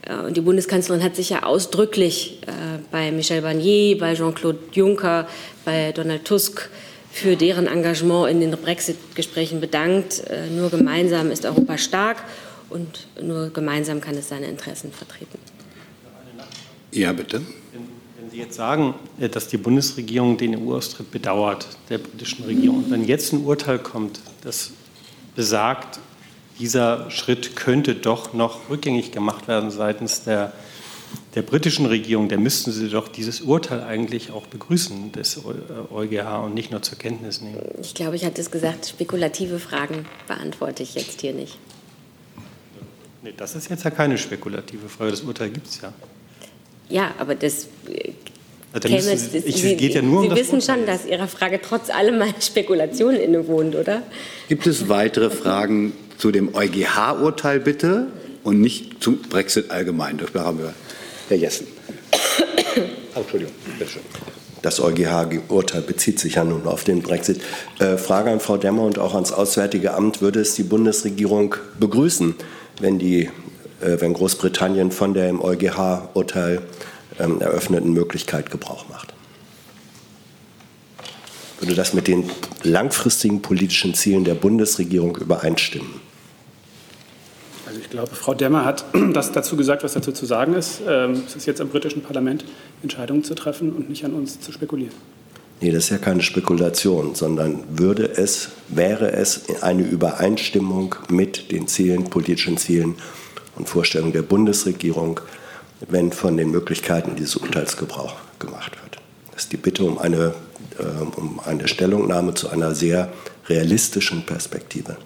Äh, 0.08 0.16
und 0.26 0.38
die 0.38 0.42
Bundeskanzlerin 0.42 1.04
hat 1.04 1.16
sich 1.16 1.30
ja 1.30 1.44
ausdrücklich 1.44 2.40
äh, 2.48 2.80
bei 2.92 3.12
Michel 3.12 3.42
Barnier, 3.42 3.98
bei 3.98 4.16
Jean-Claude 4.16 4.60
Juncker, 4.74 5.28
bei 5.66 5.92
Donald 5.92 6.26
Tusk 6.26 6.70
für 7.12 7.36
deren 7.36 7.68
Engagement 7.68 8.30
in 8.30 8.40
den 8.40 8.52
Brexit-Gesprächen 8.52 9.60
bedankt. 9.60 10.24
Äh, 10.28 10.48
nur 10.50 10.70
gemeinsam 10.70 11.32
ist 11.32 11.46
Europa 11.46 11.78
stark 11.78 12.24
und 12.70 13.08
nur 13.22 13.50
gemeinsam 13.50 14.00
kann 14.00 14.16
es 14.16 14.30
seine 14.30 14.48
Interessen 14.48 14.92
vertreten. 14.92 15.40
Ja, 16.92 17.14
bitte. 17.14 17.42
Wenn 17.72 17.88
Sie 18.40 18.46
jetzt 18.46 18.56
sagen, 18.56 18.94
dass 19.18 19.50
die 19.50 19.58
Bundesregierung 19.58 20.38
den 20.38 20.56
EU-Austritt 20.56 21.12
bedauert, 21.12 21.68
der 21.90 21.98
britischen 21.98 22.46
Regierung, 22.46 22.86
wenn 22.88 23.04
jetzt 23.04 23.34
ein 23.34 23.44
Urteil 23.44 23.80
kommt, 23.80 24.22
das 24.44 24.72
besagt, 25.36 26.00
dieser 26.58 27.12
Schritt 27.12 27.58
könnte 27.58 27.96
doch 27.96 28.34
noch 28.34 28.70
rückgängig 28.70 29.12
gemacht 29.12 29.50
werden 29.50 29.72
seitens 29.72 30.24
der, 30.24 30.54
der 31.36 31.42
britischen 31.42 31.86
Regierung, 31.86 32.30
dann 32.30 32.42
müssten 32.42 32.72
Sie 32.72 32.88
doch 32.88 33.10
dieses 33.10 33.42
Urteil 33.42 33.84
eigentlich 33.84 34.32
auch 34.32 34.48
begrüßen, 34.48 35.12
des 35.12 35.42
EuGH, 35.92 36.46
und 36.46 36.54
nicht 36.54 36.72
nur 36.72 36.82
zur 36.82 36.98
Kenntnis 36.98 37.42
nehmen. 37.42 37.60
Ich 37.82 37.94
glaube, 37.94 38.16
ich 38.16 38.24
hatte 38.24 38.40
es 38.40 38.52
gesagt, 38.52 38.88
spekulative 38.88 39.60
Fragen 39.60 40.06
beantworte 40.28 40.82
ich 40.84 40.96
jetzt 40.96 41.20
hier 41.20 41.34
nicht. 41.34 41.58
Nee, 43.22 43.34
das 43.36 43.56
ist 43.56 43.70
jetzt 43.70 43.84
ja 43.84 43.92
keine 43.92 44.18
spekulative 44.18 44.88
Frage, 44.88 45.12
das 45.12 45.22
Urteil 45.22 45.50
gibt 45.50 45.68
es 45.68 45.82
ja. 45.82 45.92
Ja, 46.90 47.14
aber 47.20 47.36
das 47.36 47.68
also 48.72 48.88
käme, 48.88 49.18
Sie, 49.18 49.38
ich, 49.38 49.56
Sie, 49.62 49.76
geht 49.76 49.96
ja 49.96 50.02
nur 50.02 50.24
Sie 50.24 50.30
um 50.30 50.36
wissen 50.36 50.62
schon, 50.62 50.86
dass 50.86 51.06
Ihrer 51.06 51.28
Frage 51.28 51.60
trotz 51.62 51.90
allem 51.90 52.22
eine 52.22 52.34
Spekulation 52.40 53.16
innewohnt, 53.16 53.76
oder? 53.76 54.04
Gibt 54.48 54.68
es 54.68 54.90
weitere 54.90 55.30
Fragen 55.30 55.94
zu 56.18 56.32
dem 56.32 56.54
EuGH-Urteil 56.54 57.60
bitte 57.60 58.08
und 58.44 58.62
nicht 58.62 59.02
zum 59.04 59.22
Brexit 59.22 59.72
allgemein? 59.72 60.18
Das 60.18 60.34
haben 60.44 60.60
wir 60.60 60.74
Herr 61.30 61.38
Jessen. 61.38 61.68
Oh, 63.16 63.22
Entschuldigung, 63.22 63.56
bitte 63.80 63.90
schön. 63.90 64.02
Das 64.62 64.80
EuGH-Urteil 64.80 65.82
bezieht 65.82 66.20
sich 66.20 66.36
ja 66.36 66.44
nun 66.44 66.68
auf 66.68 66.84
den 66.84 67.02
Brexit. 67.02 67.42
Äh, 67.80 67.98
Frage 67.98 68.30
an 68.30 68.40
Frau 68.40 68.58
Demmer 68.58 68.84
und 68.84 69.00
auch 69.00 69.16
ans 69.16 69.32
Auswärtige 69.32 69.94
Amt. 69.94 70.22
Würde 70.22 70.42
es 70.42 70.54
die 70.54 70.64
Bundesregierung 70.64 71.56
begrüßen, 71.80 72.36
wenn, 72.80 73.00
die, 73.00 73.24
äh, 73.24 73.30
wenn 74.00 74.14
Großbritannien 74.14 74.92
von 74.92 75.14
der 75.14 75.30
im 75.30 75.42
EuGH-Urteil 75.42 76.62
ähm, 77.20 77.42
eröffneten 77.42 77.94
Möglichkeit 77.94 78.52
Gebrauch 78.52 78.88
macht? 78.90 79.14
Würde 81.60 81.76
das 81.76 81.94
mit 81.94 82.08
den 82.08 82.30
langfristigen 82.64 83.42
politischen 83.42 83.94
Zielen 83.94 84.24
der 84.24 84.36
Bundesregierung 84.36 85.18
übereinstimmen? 85.18 86.02
Also 87.68 87.82
ich 87.82 87.90
glaube, 87.90 88.16
Frau 88.16 88.34
Demmer 88.34 88.66
hat 88.66 88.86
das 89.14 89.32
dazu 89.32 89.58
gesagt, 89.58 89.84
was 89.84 89.94
dazu 89.94 90.12
zu 90.12 90.26
sagen 90.26 90.54
ist. 90.54 90.82
Ähm, 90.88 91.24
es 91.28 91.36
ist 91.36 91.46
jetzt 91.46 91.62
am 91.62 91.70
britischen 91.70 92.02
Parlament, 92.02 92.46
Entscheidungen 92.82 93.24
zu 93.24 93.36
treffen 93.36 93.74
und 93.74 93.90
nicht 93.90 94.06
an 94.06 94.14
uns 94.14 94.40
zu 94.40 94.52
spekulieren. 94.52 94.94
Nee, 95.62 95.72
das 95.72 95.86
ist 95.86 95.90
ja 95.90 95.98
keine 95.98 96.22
Spekulation, 96.22 97.16
sondern 97.16 97.64
würde 97.70 98.10
es, 98.10 98.50
wäre 98.70 99.12
es 99.12 99.62
eine 99.62 99.84
Übereinstimmung 99.84 100.96
mit 101.10 101.52
den 101.52 101.68
Zielen, 101.68 102.06
politischen 102.06 102.58
Zielen 102.58 102.96
und 103.60 103.70
Vorstellungen 103.70 104.14
der 104.14 104.22
Bundesregierung, 104.22 105.20
wenn 105.88 106.12
von 106.12 106.38
den 106.38 106.52
Möglichkeiten 106.52 107.16
dieses 107.16 107.36
Urteils 107.36 107.78
Gebrauch 107.78 108.16
gemacht 108.40 108.72
wird. 108.82 108.98
Das 109.34 109.44
ist 109.44 109.52
die 109.52 109.58
Bitte 109.58 109.84
um 109.84 110.00
eine, 110.00 110.34
äh, 110.80 110.84
um 111.16 111.40
eine 111.46 111.68
Stellungnahme 111.68 112.34
zu 112.34 112.50
einer 112.50 112.74
sehr 112.74 113.12
realistischen 113.48 114.26
Perspektive. 114.26 114.98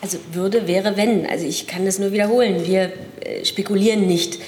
Also 0.00 0.18
würde, 0.32 0.68
wäre, 0.68 0.96
wenn. 0.96 1.26
Also 1.26 1.46
ich 1.46 1.66
kann 1.66 1.84
das 1.84 1.98
nur 1.98 2.12
wiederholen. 2.12 2.66
Wir 2.66 2.92
äh, 3.20 3.44
spekulieren 3.44 4.06
nicht. 4.06 4.38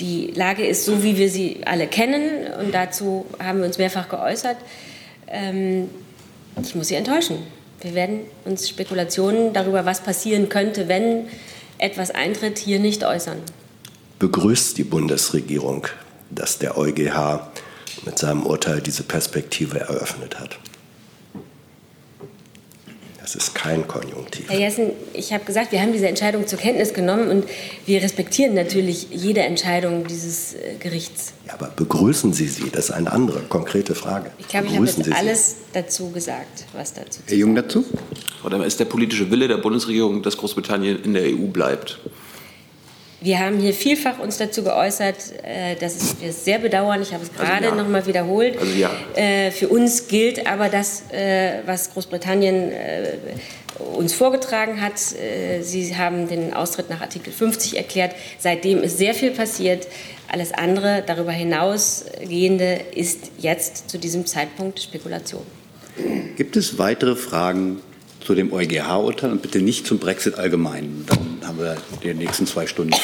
Die 0.00 0.32
Lage 0.34 0.66
ist 0.66 0.84
so, 0.84 1.02
wie 1.02 1.16
wir 1.16 1.28
sie 1.28 1.60
alle 1.64 1.86
kennen 1.86 2.52
und 2.60 2.74
dazu 2.74 3.26
haben 3.38 3.58
wir 3.58 3.66
uns 3.66 3.78
mehrfach 3.78 4.08
geäußert. 4.08 4.56
Ähm, 5.28 5.88
ich 6.62 6.74
muss 6.74 6.88
Sie 6.88 6.94
enttäuschen. 6.94 7.38
Wir 7.82 7.94
werden 7.94 8.20
uns 8.44 8.68
Spekulationen 8.68 9.52
darüber, 9.52 9.84
was 9.84 10.02
passieren 10.02 10.48
könnte, 10.48 10.86
wenn 10.88 11.26
etwas 11.78 12.12
eintritt, 12.12 12.58
hier 12.58 12.78
nicht 12.78 13.04
äußern. 13.04 13.38
Begrüßt 14.20 14.78
die 14.78 14.84
Bundesregierung, 14.84 15.88
dass 16.30 16.58
der 16.58 16.78
EuGH 16.78 17.50
mit 18.04 18.18
seinem 18.18 18.46
Urteil 18.46 18.80
diese 18.80 19.02
Perspektive 19.02 19.80
eröffnet 19.80 20.38
hat? 20.38 20.58
Kein 23.62 23.86
Konjunktiv. 23.86 24.50
Herr 24.50 24.58
Jessen, 24.58 24.90
ich 25.12 25.32
habe 25.32 25.44
gesagt, 25.44 25.70
wir 25.70 25.80
haben 25.80 25.92
diese 25.92 26.08
Entscheidung 26.08 26.48
zur 26.48 26.58
Kenntnis 26.58 26.94
genommen 26.94 27.28
und 27.28 27.44
wir 27.86 28.02
respektieren 28.02 28.54
natürlich 28.54 29.06
jede 29.10 29.42
Entscheidung 29.42 30.04
dieses 30.04 30.54
äh, 30.54 30.74
Gerichts. 30.80 31.32
Ja, 31.46 31.54
aber 31.54 31.68
begrüßen 31.68 32.32
Sie 32.32 32.48
sie? 32.48 32.70
Das 32.70 32.86
ist 32.86 32.90
eine 32.90 33.12
andere, 33.12 33.38
konkrete 33.42 33.94
Frage. 33.94 34.32
Ich 34.40 34.48
glaube, 34.48 34.66
ich 34.66 34.74
habe 34.74 34.86
jetzt 34.86 35.12
alles 35.12 35.56
dazu 35.72 36.10
gesagt, 36.10 36.64
was 36.72 36.92
dazu 36.92 37.20
Herr 37.24 37.36
Jung 37.36 37.54
dazu? 37.54 37.84
Frau 38.40 38.48
Demmer, 38.48 38.66
ist 38.66 38.80
der 38.80 38.86
politische 38.86 39.30
Wille 39.30 39.46
der 39.46 39.58
Bundesregierung, 39.58 40.24
dass 40.24 40.36
Großbritannien 40.36 41.00
in 41.04 41.14
der 41.14 41.26
EU 41.26 41.46
bleibt? 41.46 42.00
Wir 43.22 43.38
haben 43.38 43.58
hier 43.58 43.72
vielfach 43.72 44.18
uns 44.18 44.38
dazu 44.38 44.64
geäußert, 44.64 45.16
äh, 45.44 45.76
dass 45.76 46.20
wir 46.20 46.30
es 46.30 46.44
sehr 46.44 46.58
bedauern. 46.58 47.02
Ich 47.02 47.12
habe 47.12 47.22
es 47.22 47.30
also 47.30 47.40
gerade 47.40 47.66
also 47.66 47.76
ja. 47.76 47.82
noch 47.82 47.88
mal 47.88 48.06
wiederholt. 48.06 48.58
Also 48.58 48.72
ja. 48.72 48.90
Äh, 49.14 49.52
für 49.52 49.68
uns 49.68 50.08
gilt 50.08 50.46
aber 50.46 50.68
das, 50.68 51.04
äh, 51.12 51.60
was 51.64 51.92
Großbritannien 51.92 52.72
uns 53.96 54.12
vorgetragen 54.12 54.80
hat. 54.80 54.98
Sie 54.98 55.96
haben 55.96 56.28
den 56.28 56.52
Austritt 56.52 56.90
nach 56.90 57.00
Artikel 57.00 57.32
50 57.32 57.76
erklärt. 57.76 58.14
Seitdem 58.38 58.82
ist 58.82 58.98
sehr 58.98 59.14
viel 59.14 59.30
passiert. 59.30 59.88
Alles 60.28 60.52
andere, 60.52 61.02
darüber 61.04 61.32
hinausgehende, 61.32 62.80
ist 62.94 63.32
jetzt 63.38 63.90
zu 63.90 63.98
diesem 63.98 64.26
Zeitpunkt 64.26 64.80
Spekulation. 64.80 65.42
Gibt 66.36 66.56
es 66.56 66.78
weitere 66.78 67.16
Fragen 67.16 67.80
zu 68.24 68.34
dem 68.34 68.52
EuGH-Urteil 68.52 69.30
und 69.30 69.42
bitte 69.42 69.60
nicht 69.60 69.86
zum 69.86 69.98
Brexit 69.98 70.36
allgemein. 70.36 71.04
Dann 71.06 71.40
haben 71.44 71.58
wir 71.58 71.76
die 72.02 72.14
nächsten 72.14 72.46
zwei 72.46 72.66
Stunden. 72.66 72.92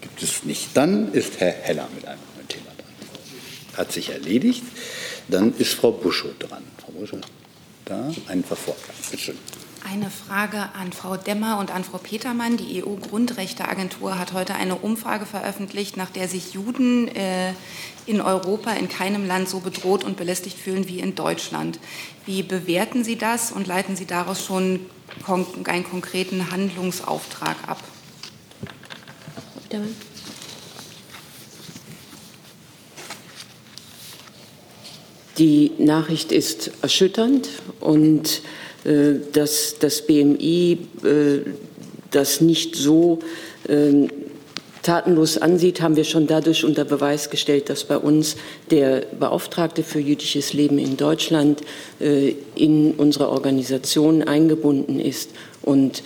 Gibt 0.00 0.22
es 0.22 0.44
nicht. 0.44 0.68
Dann 0.74 1.12
ist 1.12 1.40
Herr 1.40 1.52
Heller 1.52 1.88
mit 1.94 2.06
einem 2.06 2.20
neuen 2.36 2.48
Thema 2.48 2.70
dran. 2.76 3.76
Hat 3.76 3.92
sich 3.92 4.10
erledigt. 4.10 4.62
Dann 5.28 5.54
ist 5.56 5.74
Frau 5.74 5.92
Buschow 5.92 6.30
dran. 6.38 6.62
Frau 6.84 6.92
Buschow, 6.92 7.20
da 7.84 8.12
ein 8.28 8.44
Vervorgang. 8.44 8.94
Bitte 9.10 9.22
schön. 9.22 9.38
Eine 9.86 10.08
Frage 10.08 10.70
an 10.80 10.92
Frau 10.92 11.18
Demmer 11.18 11.58
und 11.58 11.70
an 11.70 11.84
Frau 11.84 11.98
Petermann. 11.98 12.56
Die 12.56 12.82
EU-Grundrechteagentur 12.82 14.18
hat 14.18 14.32
heute 14.32 14.54
eine 14.54 14.76
Umfrage 14.76 15.26
veröffentlicht, 15.26 15.98
nach 15.98 16.08
der 16.08 16.26
sich 16.26 16.54
Juden 16.54 17.06
äh, 17.08 17.52
in 18.06 18.22
Europa 18.22 18.72
in 18.72 18.88
keinem 18.88 19.26
Land 19.26 19.50
so 19.50 19.60
bedroht 19.60 20.02
und 20.02 20.16
belästigt 20.16 20.58
fühlen 20.58 20.88
wie 20.88 21.00
in 21.00 21.14
Deutschland. 21.14 21.78
Wie 22.24 22.42
bewerten 22.42 23.04
Sie 23.04 23.16
das 23.16 23.52
und 23.52 23.66
leiten 23.66 23.94
Sie 23.94 24.06
daraus 24.06 24.42
schon 24.42 24.80
kon 25.26 25.46
einen 25.66 25.84
konkreten 25.84 26.50
Handlungsauftrag 26.50 27.56
ab? 27.66 27.84
Die 35.36 35.72
Nachricht 35.78 36.32
ist 36.32 36.70
erschütternd 36.80 37.50
und 37.80 38.40
dass 39.32 39.76
das 39.78 40.02
BMI 40.02 40.78
äh, 41.02 41.50
das 42.10 42.40
nicht 42.40 42.76
so 42.76 43.20
äh, 43.66 44.08
tatenlos 44.82 45.38
ansieht, 45.38 45.80
haben 45.80 45.96
wir 45.96 46.04
schon 46.04 46.26
dadurch 46.26 46.64
unter 46.64 46.84
Beweis 46.84 47.30
gestellt, 47.30 47.70
dass 47.70 47.84
bei 47.84 47.96
uns 47.96 48.36
der 48.70 49.02
Beauftragte 49.18 49.82
für 49.82 49.98
jüdisches 49.98 50.52
Leben 50.52 50.78
in 50.78 50.98
Deutschland 50.98 51.62
in 52.54 52.92
unsere 52.92 53.30
Organisation 53.30 54.22
eingebunden 54.22 55.00
ist 55.00 55.30
und, 55.62 56.02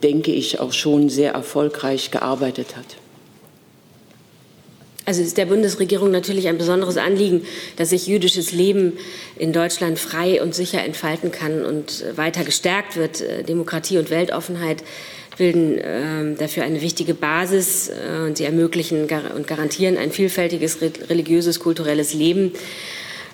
denke 0.00 0.30
ich, 0.30 0.60
auch 0.60 0.72
schon 0.72 1.08
sehr 1.08 1.32
erfolgreich 1.32 2.12
gearbeitet 2.12 2.76
hat. 2.76 2.86
Also 5.08 5.22
ist 5.22 5.38
der 5.38 5.46
Bundesregierung 5.46 6.10
natürlich 6.10 6.48
ein 6.48 6.58
besonderes 6.58 6.98
Anliegen, 6.98 7.46
dass 7.76 7.88
sich 7.88 8.06
jüdisches 8.06 8.52
Leben 8.52 8.98
in 9.38 9.54
Deutschland 9.54 9.98
frei 9.98 10.42
und 10.42 10.54
sicher 10.54 10.84
entfalten 10.84 11.32
kann 11.32 11.64
und 11.64 12.04
weiter 12.14 12.44
gestärkt 12.44 12.96
wird. 12.96 13.22
Äh, 13.22 13.42
Demokratie 13.42 13.96
und 13.96 14.10
Weltoffenheit 14.10 14.84
bilden 15.38 15.78
äh, 15.78 16.34
dafür 16.34 16.64
eine 16.64 16.82
wichtige 16.82 17.14
Basis 17.14 17.88
äh, 17.88 18.26
und 18.26 18.36
sie 18.36 18.44
ermöglichen 18.44 19.08
und 19.34 19.46
garantieren 19.46 19.96
ein 19.96 20.12
vielfältiges 20.12 20.82
religiöses, 20.82 21.58
kulturelles 21.58 22.12
Leben. 22.12 22.52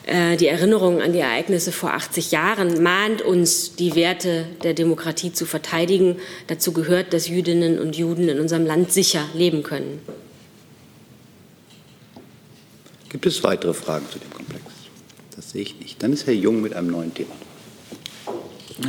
Äh, 0.07 0.37
die 0.37 0.47
Erinnerung 0.47 1.03
an 1.03 1.13
die 1.13 1.19
Ereignisse 1.19 1.73
vor 1.73 1.93
80 1.93 2.31
Jahren 2.31 2.85
mahnt 2.85 3.21
uns, 3.21 3.75
die 3.75 3.97
Werte 3.97 4.47
der 4.63 4.75
Demokratie 4.75 5.33
zu 5.33 5.45
verteidigen. 5.45 6.19
Dazu 6.47 6.71
gehört, 6.71 7.13
dass 7.13 7.27
Jüdinnen 7.27 7.81
und 7.81 7.97
Juden 7.97 8.29
in 8.29 8.39
unserem 8.39 8.65
Land 8.65 8.93
sicher 8.93 9.25
leben 9.35 9.65
können. 9.65 10.01
Gibt 13.15 13.27
es 13.27 13.45
weitere 13.45 13.73
Fragen 13.73 14.05
zu 14.11 14.19
dem 14.19 14.29
Komplex? 14.33 14.65
Das 15.37 15.53
sehe 15.53 15.63
ich 15.63 15.79
nicht. 15.79 16.03
Dann 16.03 16.13
ist 16.13 16.27
Herr 16.27 16.35
Jung 16.35 16.61
mit 16.61 16.75
einem 16.75 16.89
neuen 16.89 17.15
Thema. 17.15 17.31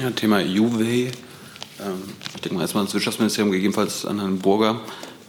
Ja, 0.02 0.10
Thema 0.10 0.40
Juway. 0.42 1.12
Ähm, 1.80 2.02
ich 2.34 2.42
denke 2.42 2.56
mal 2.56 2.62
erstmal 2.62 2.82
ans 2.82 2.94
Wirtschaftsministerium, 2.96 3.52
gegebenenfalls 3.52 4.04
an 4.04 4.20
Herrn 4.20 4.40
Burger. 4.40 4.82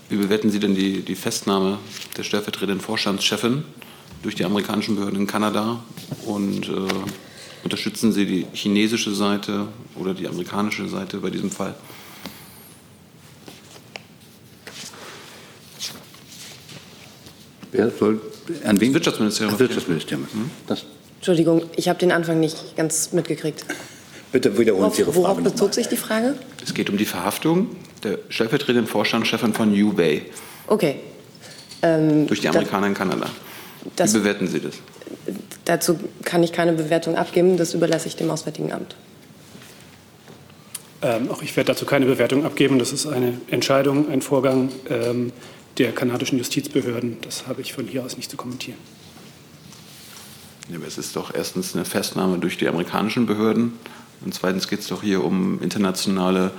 Wie 0.08 0.16
bewerten 0.16 0.48
Sie 0.48 0.60
denn 0.60 0.74
die, 0.74 1.02
die 1.02 1.14
Festnahme 1.14 1.78
der 2.16 2.22
stellvertretenden 2.22 2.80
Vorstandschefin 2.80 3.64
durch 4.22 4.34
die 4.34 4.46
amerikanischen 4.46 4.96
Behörden 4.96 5.20
in 5.20 5.26
Kanada? 5.26 5.84
Und 6.24 6.66
äh, 6.66 6.88
unterstützen 7.64 8.12
Sie 8.12 8.24
die 8.24 8.46
chinesische 8.54 9.14
Seite 9.14 9.68
oder 9.96 10.14
die 10.14 10.26
amerikanische 10.26 10.88
Seite 10.88 11.18
bei 11.18 11.28
diesem 11.28 11.50
Fall? 11.50 11.74
Wer 17.76 17.90
soll, 17.90 18.20
an 18.64 18.80
wen? 18.80 18.94
Wirtschaftsministerium. 18.94 19.52
Das 19.52 19.60
Wirtschaftsministerium. 19.60 20.26
Das, 20.66 20.84
Entschuldigung, 21.16 21.62
ich 21.76 21.88
habe 21.88 21.98
den 21.98 22.12
Anfang 22.12 22.40
nicht 22.40 22.76
ganz 22.76 23.12
mitgekriegt. 23.12 23.64
bitte 24.32 24.56
wiederholen 24.58 24.90
Sie 24.92 25.02
Ihre 25.02 25.14
Worauf 25.14 25.34
Frage. 25.36 25.42
noch 25.42 25.52
bezog 25.52 25.74
sich 25.74 25.88
die 25.88 25.96
Frage? 25.96 26.34
Es 26.64 26.74
geht 26.74 26.88
um 26.90 26.96
die 26.96 27.04
Verhaftung 27.06 27.68
der 28.02 28.18
stellvertretenden 28.28 28.86
Vorstandschefin 28.86 29.52
von 29.54 29.72
Ubay 29.72 30.22
Okay. 30.68 30.96
Ähm, 31.82 32.26
durch 32.26 32.40
die 32.40 32.46
da- 32.46 32.50
Amerikaner 32.52 32.86
in 32.88 32.94
Kanada. 32.94 33.26
Das- 33.96 34.14
Wie 34.14 34.18
bewerten 34.18 34.46
Sie 34.48 34.60
das? 34.60 34.74
Dazu 35.64 35.98
kann 36.24 36.42
ich 36.42 36.52
keine 36.52 36.72
Bewertung 36.72 37.16
abgeben, 37.16 37.56
das 37.56 37.74
überlasse 37.74 38.08
ich 38.08 38.16
dem 38.16 38.30
Auswärtigen 38.30 38.72
Amt. 38.72 38.96
Ähm, 41.02 41.30
auch 41.30 41.42
ich 41.42 41.54
werde 41.56 41.72
dazu 41.72 41.84
keine 41.84 42.06
Bewertung 42.06 42.44
abgeben. 42.44 42.78
Das 42.78 42.92
ist 42.92 43.06
eine 43.06 43.34
Entscheidung, 43.50 44.10
ein 44.10 44.22
Vorgang 44.22 44.70
ähm, 44.88 45.32
der 45.78 45.92
kanadischen 45.92 46.38
Justizbehörden. 46.38 47.18
Das 47.22 47.46
habe 47.46 47.60
ich 47.60 47.72
von 47.72 47.86
hier 47.86 48.04
aus 48.04 48.16
nicht 48.16 48.30
zu 48.30 48.36
kommentieren. 48.36 48.78
Ja, 50.68 50.76
aber 50.76 50.86
es 50.86 50.98
ist 50.98 51.14
doch 51.16 51.32
erstens 51.34 51.74
eine 51.74 51.84
Festnahme 51.84 52.38
durch 52.38 52.58
die 52.58 52.68
amerikanischen 52.68 53.26
Behörden 53.26 53.74
und 54.24 54.34
zweitens 54.34 54.68
geht 54.68 54.80
es 54.80 54.88
doch 54.88 55.02
hier 55.02 55.22
um 55.22 55.62
internationale 55.62 56.50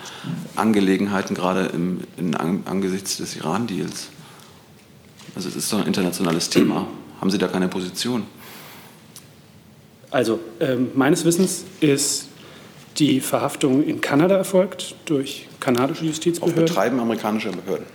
Angelegenheiten, 0.56 1.36
gerade 1.36 1.66
im, 1.68 2.02
in, 2.18 2.36
an, 2.36 2.64
angesichts 2.66 3.18
des 3.18 3.36
Iran-Deals. 3.36 4.10
Also 5.36 5.50
es 5.50 5.56
ist 5.56 5.74
doch 5.74 5.80
ein 5.80 5.88
internationales 5.88 6.50
Thema. 6.50 6.88
Haben 7.20 7.32
Sie 7.32 7.38
da 7.38 7.48
keine 7.48 7.68
Position? 7.68 8.24
Also 10.10 10.40
ähm, 10.60 10.92
meines 10.96 11.26
Wissens 11.26 11.66
ist 11.82 12.28
die 12.98 13.20
Verhaftung 13.20 13.84
in 13.84 14.02
Kanada 14.02 14.36
erfolgt 14.36 14.96
durch 15.06 15.48
kanadische 15.60 16.02
Auf 16.02 16.08
Justizbehörden. 16.08 16.66
Betreiben 16.66 17.00
amerikanischer 17.00 17.52
Behörden. 17.52 17.86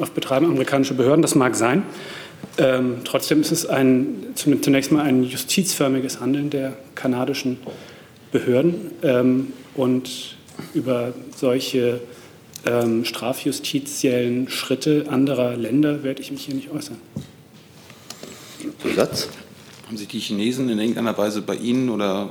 Auf 0.00 0.12
Betreiben 0.12 0.46
amerikanischer 0.46 0.94
Behörden. 0.94 1.22
Das 1.22 1.34
mag 1.34 1.54
sein. 1.54 1.82
Ähm, 2.58 2.98
trotzdem 3.04 3.40
ist 3.40 3.52
es 3.52 3.66
ein, 3.66 4.26
zunächst 4.34 4.92
mal 4.92 5.02
ein 5.02 5.24
justizförmiges 5.24 6.20
Handeln 6.20 6.50
der 6.50 6.76
kanadischen 6.94 7.58
Behörden. 8.32 8.90
Ähm, 9.02 9.52
und 9.74 10.36
über 10.74 11.12
solche 11.36 12.00
ähm, 12.66 13.04
strafjustiziellen 13.04 14.48
Schritte 14.48 15.06
anderer 15.08 15.56
Länder 15.56 16.02
werde 16.02 16.20
ich 16.20 16.30
mich 16.30 16.44
hier 16.44 16.54
nicht 16.54 16.70
äußern. 16.70 16.98
Zusatz? 18.82 19.28
Haben 19.86 19.96
sich 19.96 20.08
die 20.08 20.20
Chinesen 20.20 20.68
in 20.68 20.78
irgendeiner 20.78 21.16
Weise 21.16 21.42
bei 21.42 21.56
Ihnen 21.56 21.88
oder 21.88 22.30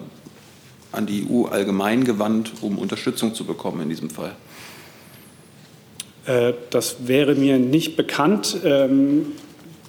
an 0.91 1.05
die 1.05 1.27
EU 1.29 1.45
allgemein 1.45 2.03
gewandt, 2.03 2.53
um 2.62 2.77
Unterstützung 2.77 3.34
zu 3.34 3.43
bekommen 3.43 3.82
in 3.82 3.89
diesem 3.89 4.10
Fall? 4.10 4.36
Äh, 6.29 6.53
Das 6.69 7.07
wäre 7.07 7.35
mir 7.35 7.57
nicht 7.57 7.95
bekannt. 7.97 8.57
Ähm, 8.63 9.33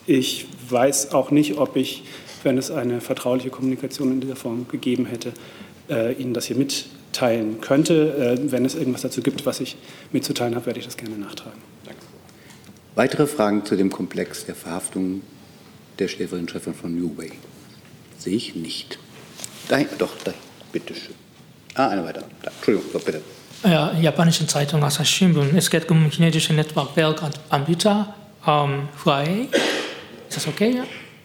Ich 0.06 0.46
weiß 0.68 1.12
auch 1.12 1.30
nicht, 1.30 1.58
ob 1.58 1.76
ich, 1.76 2.02
wenn 2.42 2.58
es 2.58 2.70
eine 2.70 3.00
vertrauliche 3.00 3.50
Kommunikation 3.50 4.10
in 4.12 4.20
dieser 4.20 4.34
Form 4.34 4.66
gegeben 4.68 5.06
hätte, 5.06 5.32
äh, 5.88 6.14
Ihnen 6.14 6.32
das 6.34 6.46
hier 6.46 6.56
mitteilen 6.56 7.60
könnte. 7.60 8.36
Äh, 8.40 8.50
Wenn 8.52 8.64
es 8.64 8.74
irgendwas 8.74 9.02
dazu 9.02 9.20
gibt, 9.20 9.44
was 9.46 9.60
ich 9.60 9.76
mitzuteilen 10.12 10.54
habe, 10.56 10.66
werde 10.66 10.80
ich 10.80 10.86
das 10.86 10.96
gerne 10.96 11.16
nachtragen. 11.16 11.60
Weitere 12.96 13.26
Fragen 13.26 13.64
zu 13.64 13.76
dem 13.76 13.90
Komplex 13.90 14.46
der 14.46 14.54
Verhaftung 14.56 15.22
der 15.98 16.08
stellvertretenden 16.08 16.48
Chefin 16.52 16.74
von 16.74 17.00
Huawei? 17.00 17.30
Sehe 18.18 18.34
ich 18.34 18.54
nicht. 18.56 18.98
Dahin, 19.68 19.86
doch, 19.98 20.12
da, 20.24 20.34
bitteschön. 20.72 21.14
Ah, 21.74 21.88
eine 21.88 22.04
weitere. 22.04 22.24
Entschuldigung, 22.42 22.90
doch, 22.92 23.02
bitte. 23.04 23.20
Ja, 23.62 23.92
japanischen 23.92 24.48
Zeitung 24.48 24.82
Asahi 24.82 25.04
Shimbun. 25.04 25.54
Es 25.54 25.68
geht 25.68 25.90
um 25.90 26.10
chinesische 26.10 26.54
Netzwerkanbieter 26.54 28.14
ähm, 28.46 28.88
Huawei. 29.04 29.48
Ist 30.28 30.36
das 30.36 30.48
okay? 30.48 30.80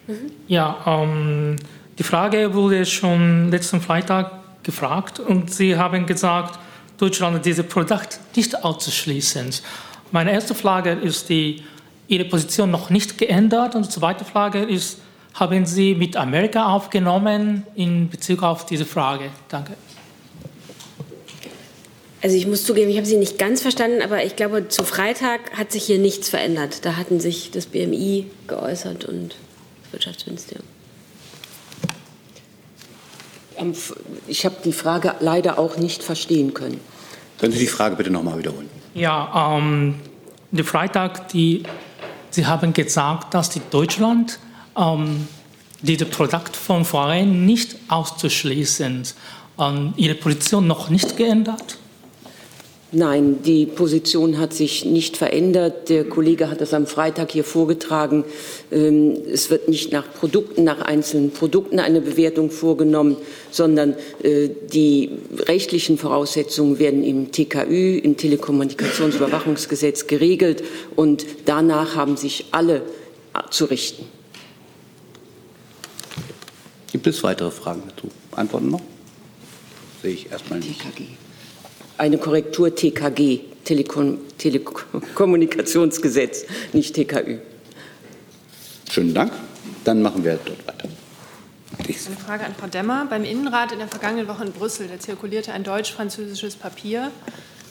Ja, 0.06 0.14
ja 0.46 1.02
ähm, 1.02 1.56
die 1.98 2.02
Frage 2.02 2.52
wurde 2.52 2.84
schon 2.84 3.50
letzten 3.50 3.80
Freitag 3.80 4.32
gefragt 4.62 5.18
und 5.18 5.50
Sie 5.50 5.76
haben 5.76 6.04
gesagt, 6.04 6.58
Deutschland 6.98 7.42
dieses 7.46 7.66
Produkt 7.66 8.20
nicht 8.34 8.62
auszuschließen. 8.62 9.48
Meine 10.12 10.32
erste 10.32 10.54
Frage 10.54 10.92
ist 10.92 11.30
die, 11.30 11.62
Ihre 12.06 12.26
Position 12.26 12.70
noch 12.70 12.90
nicht 12.90 13.16
geändert 13.16 13.74
und 13.74 13.86
die 13.86 13.90
zweite 13.90 14.26
Frage 14.26 14.62
ist, 14.62 15.00
haben 15.32 15.64
Sie 15.64 15.94
mit 15.94 16.16
Amerika 16.16 16.66
aufgenommen 16.66 17.62
in 17.74 18.10
Bezug 18.10 18.42
auf 18.42 18.66
diese 18.66 18.84
Frage? 18.84 19.30
Danke. 19.48 19.72
Also 22.26 22.36
ich 22.38 22.48
muss 22.48 22.64
zugeben, 22.64 22.90
ich 22.90 22.96
habe 22.96 23.06
Sie 23.06 23.18
nicht 23.18 23.38
ganz 23.38 23.62
verstanden, 23.62 24.02
aber 24.02 24.24
ich 24.24 24.34
glaube, 24.34 24.66
zu 24.66 24.82
Freitag 24.82 25.56
hat 25.56 25.70
sich 25.70 25.84
hier 25.84 26.00
nichts 26.00 26.28
verändert. 26.28 26.84
Da 26.84 26.96
hatten 26.96 27.20
sich 27.20 27.52
das 27.52 27.66
BMI 27.66 28.26
geäußert 28.48 29.04
und 29.04 29.36
das 29.84 29.92
Wirtschaftsministerium. 29.92 30.66
Ich 34.26 34.44
habe 34.44 34.56
die 34.64 34.72
Frage 34.72 35.14
leider 35.20 35.56
auch 35.56 35.76
nicht 35.76 36.02
verstehen 36.02 36.52
können. 36.52 36.80
Können 37.38 37.52
Sie 37.52 37.60
die 37.60 37.68
Frage 37.68 37.94
bitte 37.94 38.10
noch 38.10 38.24
mal 38.24 38.36
wiederholen? 38.36 38.68
Ja, 38.92 39.56
ähm, 39.56 39.94
die 40.50 40.64
Freitag, 40.64 41.28
die, 41.28 41.62
Sie 42.30 42.44
haben 42.44 42.72
gesagt, 42.72 43.34
dass 43.34 43.50
die 43.50 43.62
Deutschland 43.70 44.40
ähm, 44.76 45.28
dieses 45.80 46.08
Produkt 46.08 46.56
von 46.56 46.84
vorhin 46.84 47.46
nicht 47.46 47.76
auszuschließen. 47.86 49.04
Ähm, 49.60 49.94
Ihre 49.96 50.16
Position 50.16 50.66
noch 50.66 50.90
nicht 50.90 51.16
geändert? 51.16 51.78
Nein, 52.92 53.42
die 53.42 53.66
Position 53.66 54.38
hat 54.38 54.54
sich 54.54 54.84
nicht 54.84 55.16
verändert. 55.16 55.88
Der 55.88 56.04
Kollege 56.04 56.48
hat 56.48 56.60
das 56.60 56.72
am 56.72 56.86
Freitag 56.86 57.32
hier 57.32 57.42
vorgetragen. 57.42 58.24
Ähm, 58.70 59.16
Es 59.32 59.50
wird 59.50 59.68
nicht 59.68 59.90
nach 59.92 60.04
Produkten, 60.12 60.62
nach 60.62 60.80
einzelnen 60.82 61.32
Produkten 61.32 61.80
eine 61.80 62.00
Bewertung 62.00 62.50
vorgenommen, 62.50 63.16
sondern 63.50 63.96
äh, 64.22 64.50
die 64.72 65.10
rechtlichen 65.36 65.98
Voraussetzungen 65.98 66.78
werden 66.78 67.02
im 67.02 67.32
TKÜ, 67.32 67.98
im 67.98 68.16
Telekommunikationsüberwachungsgesetz 68.16 70.06
geregelt 70.06 70.62
und 70.94 71.26
danach 71.44 71.96
haben 71.96 72.16
sich 72.16 72.46
alle 72.52 72.82
zu 73.50 73.64
richten. 73.64 74.04
Gibt 76.92 77.08
es 77.08 77.22
weitere 77.24 77.50
Fragen 77.50 77.82
dazu? 77.88 78.08
Antworten 78.30 78.70
noch? 78.70 78.80
Sehe 80.02 80.12
ich 80.12 80.30
erstmal 80.30 80.60
nicht. 80.60 80.80
Eine 81.98 82.18
Korrektur 82.18 82.74
TKG, 82.74 83.40
Telekom 83.64 84.18
Telekommunikationsgesetz, 84.36 86.44
nicht 86.74 86.94
TKÜ. 86.94 87.38
Schönen 88.90 89.14
Dank. 89.14 89.32
Dann 89.84 90.02
machen 90.02 90.22
wir 90.22 90.38
dort 90.44 90.66
weiter. 90.66 90.88
Eine 91.78 92.16
Frage 92.16 92.44
an 92.44 92.54
Frau 92.54 92.66
Demmer. 92.66 93.06
Beim 93.08 93.24
Innenrat 93.24 93.72
in 93.72 93.78
der 93.78 93.88
vergangenen 93.88 94.28
Woche 94.28 94.44
in 94.44 94.52
Brüssel, 94.52 94.88
da 94.88 94.98
zirkulierte 94.98 95.52
ein 95.52 95.64
deutsch-französisches 95.64 96.56
Papier 96.56 97.10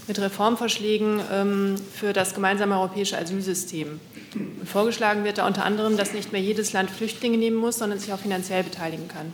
mit 0.07 0.19
Reformvorschlägen 0.19 1.19
ähm, 1.31 1.75
für 1.93 2.11
das 2.11 2.33
gemeinsame 2.33 2.79
europäische 2.79 3.17
Asylsystem. 3.17 3.99
Und 4.33 4.67
vorgeschlagen 4.67 5.23
wird 5.23 5.37
da 5.37 5.45
unter 5.45 5.65
anderem, 5.65 5.97
dass 5.97 6.13
nicht 6.13 6.31
mehr 6.31 6.41
jedes 6.41 6.73
Land 6.73 6.89
Flüchtlinge 6.89 7.37
nehmen 7.37 7.57
muss, 7.57 7.77
sondern 7.77 7.99
sich 7.99 8.11
auch 8.11 8.19
finanziell 8.19 8.63
beteiligen 8.63 9.07
kann. 9.07 9.31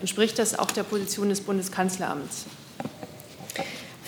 Entspricht 0.00 0.38
das 0.38 0.58
auch 0.58 0.70
der 0.70 0.82
Position 0.82 1.30
des 1.30 1.40
Bundeskanzleramts? 1.40 2.44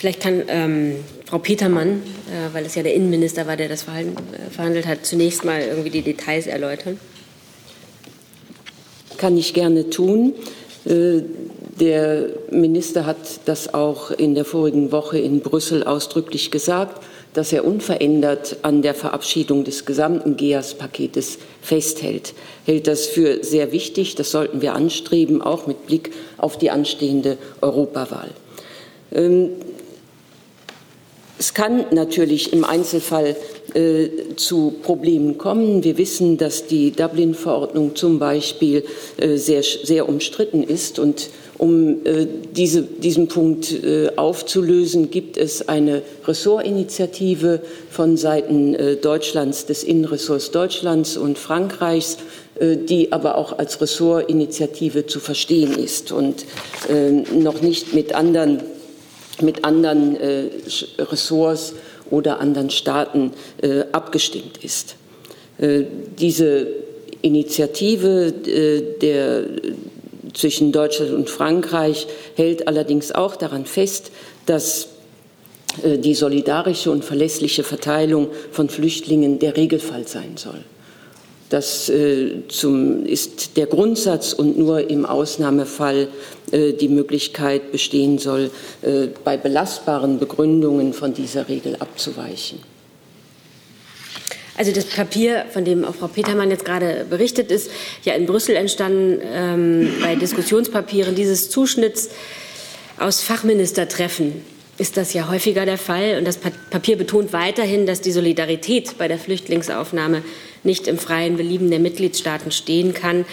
Vielleicht 0.03 0.19
kann 0.19 0.43
ähm, 0.49 0.95
Frau 1.25 1.37
Petermann, 1.37 2.03
äh, 2.27 2.53
weil 2.53 2.65
es 2.65 2.75
ja 2.75 2.83
der 2.83 2.93
Innenminister 2.93 3.47
war, 3.47 3.55
der 3.55 3.69
das 3.69 3.83
verhandelt, 3.83 4.17
äh, 4.33 4.51
verhandelt 4.51 4.85
hat, 4.85 5.05
zunächst 5.05 5.45
mal 5.45 5.61
irgendwie 5.61 5.91
die 5.91 6.01
Details 6.01 6.45
erläutern. 6.45 6.99
Kann 9.15 9.37
ich 9.37 9.53
gerne 9.53 9.89
tun. 9.89 10.33
Äh, 10.83 11.21
Der 11.79 12.27
Minister 12.51 13.05
hat 13.05 13.17
das 13.45 13.73
auch 13.73 14.11
in 14.11 14.35
der 14.35 14.43
vorigen 14.43 14.91
Woche 14.91 15.19
in 15.19 15.39
Brüssel 15.39 15.85
ausdrücklich 15.85 16.51
gesagt, 16.51 17.01
dass 17.33 17.53
er 17.53 17.63
unverändert 17.63 18.57
an 18.63 18.81
der 18.81 18.95
Verabschiedung 18.95 19.63
des 19.63 19.85
gesamten 19.85 20.35
GEAS-Paketes 20.35 21.37
festhält. 21.61 22.33
Hält 22.65 22.87
das 22.87 23.05
für 23.05 23.41
sehr 23.41 23.71
wichtig. 23.71 24.15
Das 24.15 24.31
sollten 24.31 24.61
wir 24.61 24.73
anstreben, 24.73 25.41
auch 25.41 25.65
mit 25.65 25.87
Blick 25.87 26.11
auf 26.37 26.57
die 26.57 26.71
anstehende 26.71 27.37
Europawahl. 27.61 28.31
Ähm, 29.13 29.51
Es 31.43 31.53
kann 31.53 31.87
natürlich 31.91 32.53
im 32.53 32.63
Einzelfall 32.63 33.35
äh, 33.73 34.07
zu 34.37 34.75
Problemen 34.81 35.37
kommen. 35.37 35.83
Wir 35.83 35.97
wissen, 35.97 36.37
dass 36.37 36.67
die 36.67 36.91
Dublin-Verordnung 36.91 37.97
zum 37.97 38.17
Beispiel 38.17 38.85
äh, 39.17 39.35
sehr, 39.35 39.61
sehr 39.61 40.07
umstritten 40.07 40.63
ist. 40.63 40.99
Und 40.99 41.31
um 41.57 42.05
äh, 42.05 42.27
diese, 42.55 42.83
diesen 42.83 43.27
Punkt 43.27 43.73
äh, 43.73 44.11
aufzulösen, 44.15 45.11
gibt 45.11 45.35
es 45.35 45.67
eine 45.67 46.03
Ressortinitiative 46.25 47.59
von 47.89 48.15
Seiten 48.15 48.73
äh, 48.75 48.95
Deutschlands, 48.95 49.65
des 49.65 49.83
Innenressorts 49.83 50.51
Deutschlands 50.51 51.17
und 51.17 51.37
Frankreichs, 51.37 52.19
äh, 52.57 52.77
die 52.77 53.11
aber 53.11 53.37
auch 53.37 53.59
als 53.59 53.81
Ressortinitiative 53.81 55.07
zu 55.07 55.19
verstehen 55.19 55.77
ist 55.77 56.13
und 56.13 56.45
noch 57.33 57.61
nicht 57.61 57.93
mit 57.93 58.15
anderen 58.15 58.61
mit 59.43 59.63
anderen 59.65 60.15
äh, 60.15 60.49
Ressorts 60.99 61.73
oder 62.09 62.39
anderen 62.39 62.69
Staaten 62.69 63.31
äh, 63.61 63.83
abgestimmt 63.91 64.63
ist. 64.63 64.95
Äh, 65.57 65.83
diese 66.19 66.67
Initiative 67.21 68.33
äh, 68.45 68.99
der, 68.99 69.45
zwischen 70.33 70.71
Deutschland 70.71 71.13
und 71.13 71.29
Frankreich 71.29 72.07
hält 72.35 72.67
allerdings 72.67 73.11
auch 73.11 73.35
daran 73.35 73.65
fest, 73.65 74.11
dass 74.45 74.89
äh, 75.83 75.97
die 75.97 76.15
solidarische 76.15 76.91
und 76.91 77.05
verlässliche 77.05 77.63
Verteilung 77.63 78.29
von 78.51 78.69
Flüchtlingen 78.69 79.39
der 79.39 79.55
Regelfall 79.55 80.07
sein 80.07 80.35
soll. 80.35 80.63
Das 81.53 81.87
äh, 81.87 82.47
zum, 82.47 83.05
ist 83.05 83.57
der 83.57 83.67
Grundsatz 83.67 84.33
und 84.33 84.57
nur 84.57 84.89
im 84.89 85.05
Ausnahmefall 85.05 86.07
äh, 86.51 86.73
die 86.73 86.87
Möglichkeit 86.87 87.71
bestehen 87.71 88.17
soll, 88.17 88.49
äh, 88.81 89.09
bei 89.23 89.37
belastbaren 89.37 90.17
Begründungen 90.17 90.93
von 90.93 91.13
dieser 91.13 91.47
Regel 91.49 91.75
abzuweichen. 91.75 92.57
Also 94.57 94.71
das 94.71 94.85
Papier, 94.85 95.45
von 95.51 95.63
dem 95.63 95.85
auch 95.85 95.93
Frau 95.93 96.07
Petermann 96.07 96.49
jetzt 96.49 96.65
gerade 96.65 97.05
berichtet, 97.07 97.51
ist 97.51 97.69
ja 98.03 98.15
in 98.15 98.25
Brüssel 98.25 98.55
entstanden 98.55 99.21
ähm, 99.23 99.93
bei 100.01 100.15
Diskussionspapieren 100.15 101.13
dieses 101.13 101.51
Zuschnitts 101.51 102.09
aus 102.97 103.21
Fachministertreffen 103.21 104.41
ist 104.79 104.97
das 104.97 105.13
ja 105.13 105.29
häufiger 105.29 105.65
der 105.65 105.77
Fall. 105.77 106.17
Und 106.17 106.25
das 106.25 106.37
Papier 106.37 106.97
betont 106.97 107.31
weiterhin, 107.31 107.85
dass 107.85 108.01
die 108.01 108.11
Solidarität 108.11 108.97
bei 108.97 109.07
der 109.07 109.19
Flüchtlingsaufnahme 109.19 110.23
nicht 110.63 110.87
im 110.87 110.97
freien 110.97 111.37
Belieben 111.37 111.69
der 111.69 111.79
Mitgliedstaaten 111.79 112.51
stehen 112.51 112.93
kann. 112.93 113.25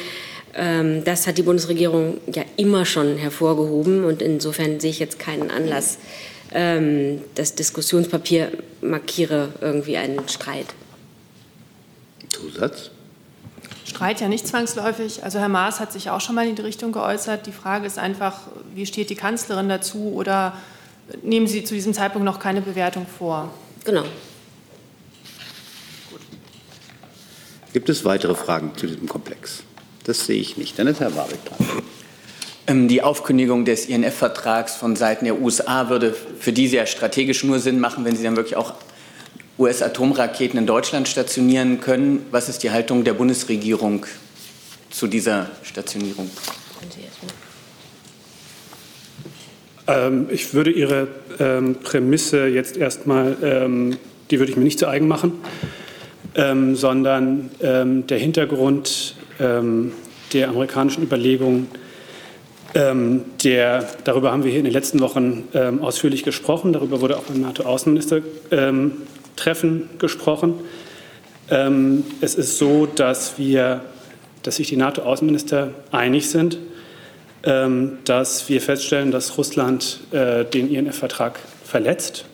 Ähm, 0.54 1.04
das 1.04 1.26
hat 1.26 1.38
die 1.38 1.42
Bundesregierung 1.42 2.18
ja 2.32 2.44
immer 2.56 2.84
schon 2.84 3.16
hervorgehoben. 3.16 4.04
Und 4.04 4.22
insofern 4.22 4.80
sehe 4.80 4.90
ich 4.90 4.98
jetzt 4.98 5.18
keinen 5.18 5.50
Anlass, 5.50 5.98
ähm, 6.52 7.22
das 7.34 7.54
Diskussionspapier 7.54 8.50
markiere 8.80 9.50
irgendwie 9.60 9.96
einen 9.96 10.28
Streit. 10.28 10.66
Zusatz? 12.28 12.90
Streit 13.84 14.20
ja 14.20 14.28
nicht 14.28 14.46
zwangsläufig. 14.46 15.24
Also 15.24 15.38
Herr 15.38 15.48
Maas 15.48 15.80
hat 15.80 15.92
sich 15.92 16.10
auch 16.10 16.20
schon 16.20 16.34
mal 16.34 16.46
in 16.46 16.54
die 16.54 16.62
Richtung 16.62 16.92
geäußert. 16.92 17.46
Die 17.46 17.52
Frage 17.52 17.86
ist 17.86 17.98
einfach, 17.98 18.42
wie 18.74 18.86
steht 18.86 19.10
die 19.10 19.16
Kanzlerin 19.16 19.68
dazu 19.68 20.12
oder 20.14 20.54
nehmen 21.22 21.46
Sie 21.46 21.64
zu 21.64 21.74
diesem 21.74 21.92
Zeitpunkt 21.92 22.24
noch 22.24 22.38
keine 22.38 22.60
Bewertung 22.60 23.06
vor? 23.06 23.52
Genau. 23.84 24.04
Gibt 27.72 27.88
es 27.88 28.04
weitere 28.04 28.34
Fragen 28.34 28.72
zu 28.76 28.86
diesem 28.86 29.08
Komplex? 29.08 29.62
Das 30.04 30.26
sehe 30.26 30.40
ich 30.40 30.56
nicht. 30.56 30.78
Dann 30.78 30.86
ist 30.86 31.00
Herr 31.00 31.14
Warwick 31.14 31.44
dran. 31.44 31.82
Ähm, 32.66 32.88
die 32.88 33.02
Aufkündigung 33.02 33.64
des 33.64 33.86
INF-Vertrags 33.86 34.74
von 34.74 34.96
Seiten 34.96 35.24
der 35.24 35.40
USA 35.40 35.88
würde 35.88 36.14
für 36.38 36.52
diese 36.52 36.76
ja 36.76 36.86
strategisch 36.86 37.44
nur 37.44 37.60
Sinn 37.60 37.80
machen, 37.80 38.04
wenn 38.04 38.16
sie 38.16 38.24
dann 38.24 38.36
wirklich 38.36 38.56
auch 38.56 38.74
US-Atomraketen 39.58 40.58
in 40.58 40.66
Deutschland 40.66 41.06
stationieren 41.06 41.80
können. 41.80 42.24
Was 42.30 42.48
ist 42.48 42.62
die 42.62 42.70
Haltung 42.70 43.04
der 43.04 43.14
Bundesregierung 43.14 44.06
zu 44.90 45.06
dieser 45.06 45.50
Stationierung? 45.62 46.30
Ähm, 49.86 50.28
ich 50.30 50.54
würde 50.54 50.70
Ihre 50.70 51.08
ähm, 51.38 51.76
Prämisse 51.82 52.46
jetzt 52.46 52.76
erstmal, 52.76 53.36
ähm, 53.42 53.96
die 54.30 54.38
würde 54.38 54.50
ich 54.50 54.56
mir 54.56 54.64
nicht 54.64 54.78
zu 54.78 54.88
eigen 54.88 55.08
machen, 55.08 55.32
ähm, 56.40 56.74
sondern 56.74 57.50
ähm, 57.60 58.06
der 58.06 58.18
Hintergrund 58.18 59.14
ähm, 59.38 59.92
der 60.32 60.48
amerikanischen 60.48 61.02
Überlegungen, 61.02 61.68
der, 62.72 63.88
darüber 64.04 64.30
haben 64.30 64.44
wir 64.44 64.52
hier 64.52 64.60
in 64.60 64.64
den 64.64 64.72
letzten 64.72 65.00
Wochen 65.00 65.48
ausführlich 65.80 66.22
gesprochen, 66.22 66.72
darüber 66.72 67.00
wurde 67.00 67.16
auch 67.16 67.24
beim 67.24 67.40
NATO-Außenminister-Treffen 67.40 69.90
gesprochen. 69.98 70.54
es 72.20 72.36
ist 72.36 72.58
so, 72.58 72.86
dass 72.86 73.38
wir, 73.38 73.80
dass 74.44 74.54
sich 74.54 74.68
die 74.68 74.76
NATO-Außenminister 74.76 75.74
einig 75.90 76.30
sind, 76.30 76.58
ähm, 77.42 77.98
dass 78.04 78.50
wir 78.50 78.60
feststellen, 78.60 79.10
dass 79.10 79.38
Russland 79.38 80.00
äh, 80.10 80.44
den 80.44 80.70
INF-Vertrag 80.70 81.38
verletzt 81.64 82.26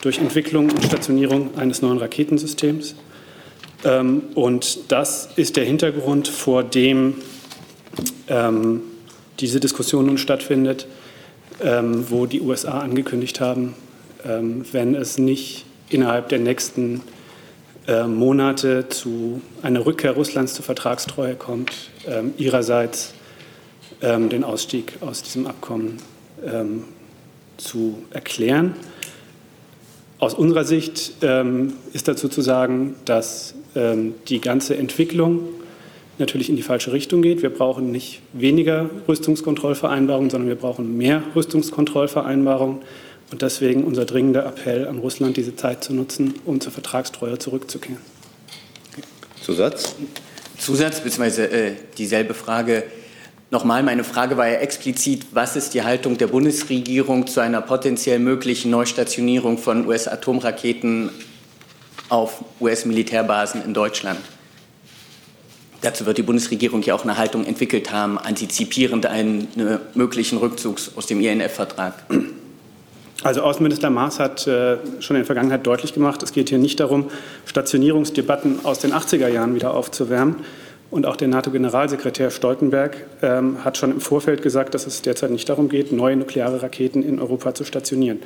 durch 0.00 0.18
Entwicklung 0.18 0.70
und 0.70 0.82
Stationierung 0.82 1.50
eines 1.58 1.82
neuen 1.82 1.98
Raketensystems. 1.98 2.94
Ähm, 3.84 4.22
und 4.34 4.90
das 4.92 5.28
ist 5.36 5.56
der 5.56 5.64
Hintergrund, 5.64 6.28
vor 6.28 6.62
dem 6.62 7.16
ähm, 8.28 8.82
diese 9.40 9.60
Diskussion 9.60 10.06
nun 10.06 10.18
stattfindet, 10.18 10.86
wo 12.08 12.26
die 12.26 12.40
USA 12.40 12.80
angekündigt 12.80 13.40
haben, 13.40 13.74
wenn 14.24 14.94
es 14.94 15.18
nicht 15.18 15.64
innerhalb 15.90 16.28
der 16.28 16.40
nächsten 16.40 17.02
äh, 17.86 18.04
Monate 18.04 18.88
zu 18.88 19.40
einer 19.62 19.86
Rückkehr 19.86 20.12
Russlands 20.12 20.54
zur 20.54 20.64
Vertragstreue 20.64 21.34
kommt, 21.34 21.70
ihrerseits 22.36 23.14
ähm, 24.02 24.28
den 24.28 24.44
Ausstieg 24.44 24.94
aus 25.00 25.22
diesem 25.22 25.46
Abkommen 25.46 25.98
ähm, 26.44 26.84
zu 27.56 28.02
erklären. 28.10 28.74
Aus 30.22 30.34
unserer 30.34 30.62
Sicht 30.62 31.14
ähm, 31.22 31.72
ist 31.92 32.06
dazu 32.06 32.28
zu 32.28 32.42
sagen, 32.42 32.94
dass 33.04 33.54
ähm, 33.74 34.14
die 34.28 34.40
ganze 34.40 34.76
Entwicklung 34.76 35.48
natürlich 36.18 36.48
in 36.48 36.54
die 36.54 36.62
falsche 36.62 36.92
Richtung 36.92 37.22
geht. 37.22 37.42
Wir 37.42 37.50
brauchen 37.50 37.90
nicht 37.90 38.20
weniger 38.32 38.88
Rüstungskontrollvereinbarungen, 39.08 40.30
sondern 40.30 40.48
wir 40.48 40.54
brauchen 40.54 40.96
mehr 40.96 41.24
Rüstungskontrollvereinbarungen. 41.34 42.82
Und 43.32 43.42
deswegen 43.42 43.82
unser 43.82 44.04
dringender 44.04 44.46
Appell 44.46 44.86
an 44.86 44.98
Russland, 44.98 45.36
diese 45.36 45.56
Zeit 45.56 45.82
zu 45.82 45.92
nutzen, 45.92 46.34
um 46.44 46.60
zur 46.60 46.70
Vertragstreue 46.70 47.38
zurückzukehren. 47.38 47.98
Zusatz? 49.40 49.96
Zusatz, 50.56 51.00
beziehungsweise 51.00 51.50
äh, 51.50 51.72
dieselbe 51.98 52.34
Frage. 52.34 52.84
Nochmal, 53.52 53.82
meine 53.82 54.02
Frage 54.02 54.38
war 54.38 54.48
ja 54.48 54.54
explizit, 54.60 55.26
was 55.32 55.56
ist 55.56 55.74
die 55.74 55.82
Haltung 55.82 56.16
der 56.16 56.28
Bundesregierung 56.28 57.26
zu 57.26 57.40
einer 57.40 57.60
potenziell 57.60 58.18
möglichen 58.18 58.70
Neustationierung 58.70 59.58
von 59.58 59.86
US-Atomraketen 59.86 61.10
auf 62.08 62.42
US-Militärbasen 62.62 63.62
in 63.62 63.74
Deutschland? 63.74 64.18
Dazu 65.82 66.06
wird 66.06 66.16
die 66.16 66.22
Bundesregierung 66.22 66.80
ja 66.80 66.94
auch 66.94 67.02
eine 67.02 67.18
Haltung 67.18 67.44
entwickelt 67.44 67.92
haben, 67.92 68.16
antizipierend 68.16 69.04
einen 69.04 69.48
möglichen 69.92 70.38
Rückzugs 70.38 70.92
aus 70.96 71.04
dem 71.04 71.20
INF-Vertrag. 71.20 72.06
Also 73.22 73.42
Außenminister 73.42 73.90
Maas 73.90 74.18
hat 74.18 74.46
äh, 74.46 74.78
schon 75.00 75.16
in 75.16 75.20
der 75.20 75.26
Vergangenheit 75.26 75.66
deutlich 75.66 75.92
gemacht, 75.92 76.22
es 76.22 76.32
geht 76.32 76.48
hier 76.48 76.58
nicht 76.58 76.80
darum, 76.80 77.10
Stationierungsdebatten 77.44 78.64
aus 78.64 78.78
den 78.78 78.94
80er 78.94 79.28
Jahren 79.28 79.54
wieder 79.54 79.74
aufzuwärmen, 79.74 80.36
und 80.92 81.06
auch 81.06 81.16
der 81.16 81.26
NATO-Generalsekretär 81.28 82.30
Stoltenberg 82.30 83.06
ähm, 83.22 83.64
hat 83.64 83.78
schon 83.78 83.92
im 83.92 84.00
Vorfeld 84.02 84.42
gesagt, 84.42 84.74
dass 84.74 84.86
es 84.86 85.00
derzeit 85.00 85.30
nicht 85.30 85.48
darum 85.48 85.70
geht, 85.70 85.90
neue 85.90 86.16
nukleare 86.16 86.62
Raketen 86.62 87.02
in 87.02 87.18
Europa 87.18 87.54
zu 87.54 87.64
stationieren. 87.64 88.20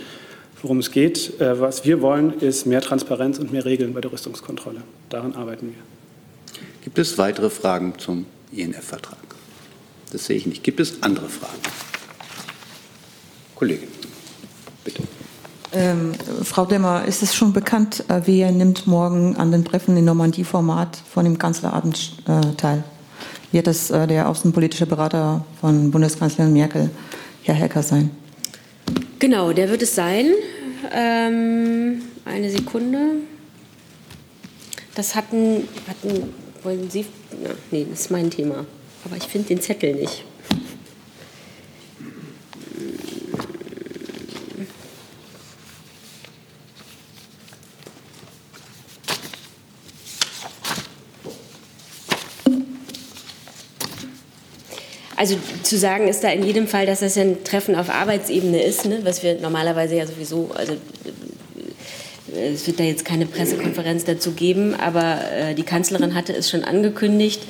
Worum 0.61 0.81
es 0.81 0.91
geht, 0.91 1.41
äh, 1.41 1.61
was 1.61 1.85
wir 1.85 2.03
wollen, 2.03 2.41
ist 2.41 2.67
mehr 2.67 2.81
Transparenz 2.81 3.39
und 3.39 3.53
mehr 3.53 3.65
Regeln 3.65 3.95
bei 3.95 4.01
der 4.01 4.11
Rüstungskontrolle. 4.11 4.83
Daran 5.11 5.37
arbeiten 5.37 5.69
wir. 5.69 6.61
Gibt 6.83 6.99
es 6.99 7.17
weitere 7.19 7.51
Fragen 7.51 7.95
zum 7.99 8.27
INF-Vertrag? 8.51 9.17
Das 10.11 10.27
sehe 10.27 10.37
ich 10.37 10.47
nicht. 10.47 10.65
Gibt 10.65 10.81
es 10.81 11.05
andere 11.05 11.29
Fragen? 11.29 11.61
Kollegin, 13.55 13.89
bitte. 13.89 14.06
Ähm, 15.73 16.13
Frau 16.43 16.65
Demmer, 16.65 17.05
ist 17.07 17.23
es 17.23 17.35
schon 17.35 17.53
bekannt, 17.53 18.05
äh, 18.09 18.23
wer 18.25 18.53
nimmt 18.53 18.87
morgen 18.87 19.37
an 19.37 19.51
den 19.51 19.65
Treffen 19.65 19.97
im 19.97 20.05
Normandie-Format 20.05 20.97
von 21.13 21.25
dem 21.25 21.39
Kanzlerabend 21.39 22.13
äh, 22.27 22.55
teil? 22.57 22.85
Wird 23.53 23.67
es 23.67 23.91
äh, 23.91 24.07
der 24.07 24.29
außenpolitische 24.29 24.87
Berater 24.87 25.45
von 25.61 25.91
Bundeskanzlerin 25.91 26.53
Merkel, 26.53 26.91
Herr 27.43 27.55
Hecker, 27.55 27.83
sein? 27.83 28.11
Genau, 29.19 29.53
der 29.53 29.69
wird 29.69 29.83
es 29.83 29.95
sein. 29.95 30.27
Ähm, 30.93 32.03
eine 32.25 32.51
Sekunde. 32.51 32.99
Das 34.95 35.15
hatten, 35.15 35.69
hatten 35.89 36.33
wollen 36.63 36.91
Sie, 36.91 37.07
na, 37.43 37.51
nee, 37.71 37.87
das 37.89 38.01
ist 38.01 38.11
mein 38.11 38.31
Thema. 38.31 38.67
Aber 39.05 39.17
ich 39.17 39.25
finde 39.25 39.49
den 39.49 39.61
Zettel 39.61 39.95
nicht. 39.95 40.25
Also 55.17 55.37
zu 55.63 55.79
sagen 55.79 56.09
ist 56.09 56.23
da 56.23 56.29
in 56.29 56.45
jedem 56.45 56.69
Fall, 56.69 56.85
dass 56.85 57.01
das 57.01 57.17
ein 57.17 57.43
Treffen 57.43 57.75
auf 57.75 57.89
Arbeitsebene 57.89 58.63
ist, 58.63 58.85
ne, 58.85 59.01
was 59.03 59.23
wir 59.23 59.41
normalerweise 59.41 59.97
ja 59.97 60.07
sowieso, 60.07 60.51
also 60.55 60.75
äh, 62.35 62.53
es 62.53 62.67
wird 62.67 62.79
da 62.79 62.85
jetzt 62.85 63.05
keine 63.05 63.25
Pressekonferenz 63.25 64.05
dazu 64.05 64.33
geben, 64.33 64.75
aber 64.75 65.21
äh, 65.33 65.55
die 65.55 65.63
Kanzlerin 65.63 66.15
hatte 66.15 66.35
es 66.35 66.51
schon 66.51 66.65
angekündigt. 66.65 67.43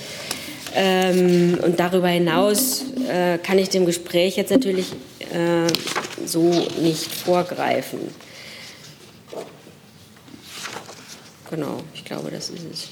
Ähm, 0.78 1.58
und 1.62 1.80
darüber 1.80 2.08
hinaus 2.08 2.84
äh, 3.08 3.38
kann 3.38 3.58
ich 3.58 3.70
dem 3.70 3.86
Gespräch 3.86 4.36
jetzt 4.36 4.50
natürlich 4.50 4.92
äh, 5.32 5.66
so 6.26 6.52
nicht 6.82 7.06
vorgreifen. 7.06 8.00
Genau, 11.50 11.82
ich 11.94 12.04
glaube, 12.04 12.30
das 12.30 12.50
ist 12.50 12.64
es. 12.70 12.88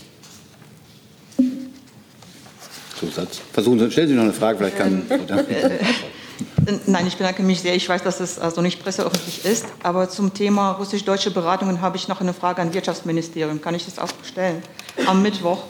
Zusatz. 3.07 3.41
Versuchen 3.53 3.79
Sie, 3.79 3.91
stellen 3.91 4.09
Sie 4.09 4.15
noch 4.15 4.25
eine 4.25 4.33
Frage, 4.33 4.59
vielleicht 4.59 4.79
kann. 4.79 5.03
Nein, 6.87 7.07
ich 7.07 7.17
bedanke 7.17 7.43
mich 7.43 7.61
sehr. 7.61 7.75
Ich 7.75 7.89
weiß, 7.89 8.03
dass 8.03 8.21
es 8.21 8.39
also 8.39 8.61
nicht 8.61 8.83
presseöffentlich 8.83 9.45
ist, 9.45 9.67
aber 9.83 10.09
zum 10.09 10.33
Thema 10.33 10.73
russisch-deutsche 10.73 11.31
Beratungen 11.31 11.81
habe 11.81 11.97
ich 11.97 12.09
noch 12.09 12.21
eine 12.21 12.33
Frage 12.33 12.63
an 12.63 12.73
Wirtschaftsministerium. 12.73 13.61
Kann 13.61 13.75
ich 13.75 13.85
das 13.85 13.99
auch 13.99 14.09
stellen? 14.23 14.63
Am 15.07 15.23
Mittwoch. 15.23 15.63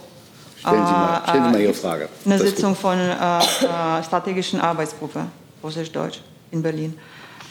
Stellen 0.60 0.86
Sie 0.86 0.92
mal, 0.92 1.18
äh, 1.18 1.28
stellen 1.28 1.44
Sie 1.44 1.50
mal 1.50 1.60
Ihre 1.60 1.72
ist 1.72 1.80
Frage. 1.80 2.08
Eine 2.24 2.38
Das 2.38 2.48
Sitzung 2.48 2.74
von 2.76 2.98
äh, 2.98 3.10
äh, 3.10 4.02
strategischen 4.02 4.60
Arbeitsgruppe 4.60 5.26
Russisch-Deutsch 5.62 6.20
in 6.52 6.62
Berlin. 6.62 6.98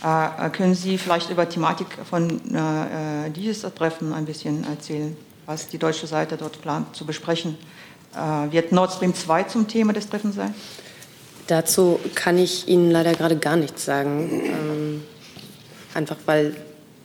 Äh, 0.04 0.48
äh, 0.48 0.50
können 0.50 0.74
Sie 0.74 0.98
vielleicht 0.98 1.30
über 1.30 1.48
Thematik 1.48 1.88
von 2.10 2.42
äh, 2.54 3.28
äh, 3.28 3.30
dieses 3.30 3.62
Treffen 3.74 4.14
ein 4.14 4.26
bisschen 4.26 4.64
erzählen, 4.64 5.16
was 5.46 5.68
die 5.68 5.78
deutsche 5.78 6.08
Seite 6.08 6.38
dort 6.38 6.62
plant 6.62 6.96
zu 6.96 7.06
besprechen? 7.06 7.58
Äh, 8.16 8.52
wird 8.52 8.72
Nord 8.72 8.94
Stream 8.94 9.14
2 9.14 9.44
zum 9.44 9.68
Thema 9.68 9.94
des 9.94 10.10
Treffens 10.10 10.36
sein? 10.36 10.54
Dazu 11.48 12.00
kann 12.16 12.38
ich 12.38 12.68
Ihnen 12.68 12.92
leider 12.92 13.14
gerade 13.14 13.38
gar 13.38 13.56
nichts 13.56 13.86
sagen. 13.86 14.30
Ähm, 14.46 15.04
einfach 15.94 16.18
weil 16.26 16.56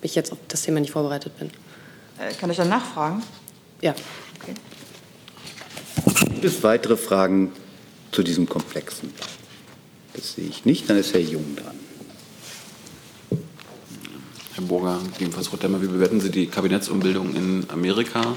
ich 0.03 0.15
jetzt 0.15 0.33
auf 0.33 0.39
das 0.49 0.63
Thema 0.63 0.81
nicht 0.81 0.93
vorbereitet 0.93 1.39
bin. 1.39 1.51
Äh, 2.19 2.33
kann 2.35 2.51
ich 2.51 2.57
dann 2.57 2.69
nachfragen? 2.69 3.23
Ja. 3.81 3.95
Gibt 6.25 6.45
es 6.45 6.63
weitere 6.63 6.97
Fragen 6.97 7.53
zu 8.13 8.23
diesem 8.23 8.49
Komplexen? 8.49 9.13
Das 10.15 10.35
sehe 10.35 10.47
ich 10.47 10.65
nicht. 10.65 10.89
Dann 10.89 10.99
ist 10.99 11.13
Herr 11.15 11.21
Jung 11.21 11.57
dran. 11.57 11.77
Herr 14.55 14.65
Burger, 14.65 15.01
ebenfalls 15.19 15.49
Frau 15.49 15.57
Demmer, 15.57 15.83
wie 15.83 15.87
bewerten 15.87 16.21
Sie 16.21 16.31
die 16.31 16.47
Kabinettsumbildung 16.47 17.35
in 17.35 17.67
Amerika 17.71 18.37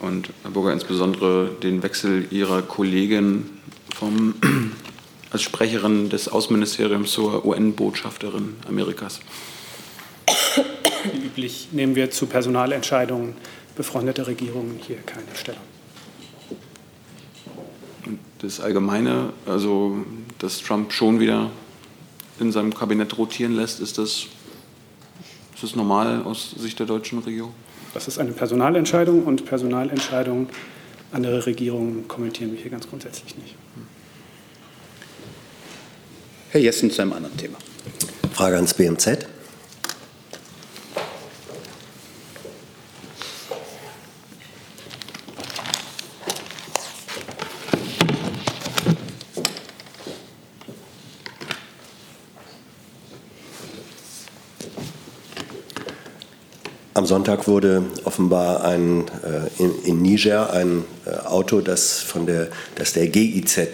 und 0.00 0.30
Herr 0.42 0.50
Burger 0.50 0.72
insbesondere 0.72 1.50
den 1.62 1.82
Wechsel 1.82 2.26
Ihrer 2.30 2.62
Kollegin 2.62 3.50
vom, 3.94 4.34
als 5.30 5.42
Sprecherin 5.42 6.10
des 6.10 6.28
Außenministeriums 6.28 7.12
zur 7.12 7.44
UN-Botschafterin 7.44 8.56
Amerikas? 8.68 9.20
Wie 11.12 11.26
üblich 11.26 11.68
nehmen 11.72 11.94
wir 11.94 12.10
zu 12.10 12.26
Personalentscheidungen 12.26 13.34
befreundeter 13.76 14.26
Regierungen 14.26 14.78
hier 14.86 14.98
keine 14.98 15.34
Stellung. 15.34 15.60
Und 18.06 18.18
das 18.38 18.60
Allgemeine, 18.60 19.32
also 19.46 20.04
dass 20.38 20.60
Trump 20.60 20.92
schon 20.92 21.20
wieder 21.20 21.50
in 22.40 22.52
seinem 22.52 22.74
Kabinett 22.74 23.16
rotieren 23.16 23.54
lässt, 23.54 23.80
ist 23.80 23.98
das, 23.98 24.26
ist 25.54 25.62
das 25.62 25.76
normal 25.76 26.22
aus 26.24 26.50
Sicht 26.50 26.78
der 26.78 26.86
deutschen 26.86 27.20
Regierung? 27.20 27.54
Das 27.94 28.08
ist 28.08 28.18
eine 28.18 28.32
Personalentscheidung 28.32 29.22
und 29.22 29.46
Personalentscheidungen 29.46 30.48
anderer 31.12 31.46
Regierungen 31.46 32.08
kommentieren 32.08 32.52
wir 32.52 32.60
hier 32.60 32.72
ganz 32.72 32.88
grundsätzlich 32.88 33.36
nicht. 33.36 33.54
Herr 36.50 36.60
Jessen 36.60 36.90
zu 36.90 37.02
einem 37.02 37.12
anderen 37.12 37.36
Thema. 37.36 37.56
Frage 38.32 38.56
ans 38.56 38.74
BMZ. 38.74 39.26
Sonntag 57.14 57.46
wurde 57.46 57.84
offenbar 58.02 58.64
ein, 58.64 59.04
äh, 59.22 59.62
in, 59.62 59.84
in 59.84 60.02
Niger 60.02 60.52
ein 60.52 60.82
äh, 61.06 61.10
Auto, 61.28 61.60
das, 61.60 62.00
von 62.00 62.26
der, 62.26 62.48
das 62.74 62.92
der 62.92 63.06
GIZ 63.06 63.56
äh, 63.56 63.70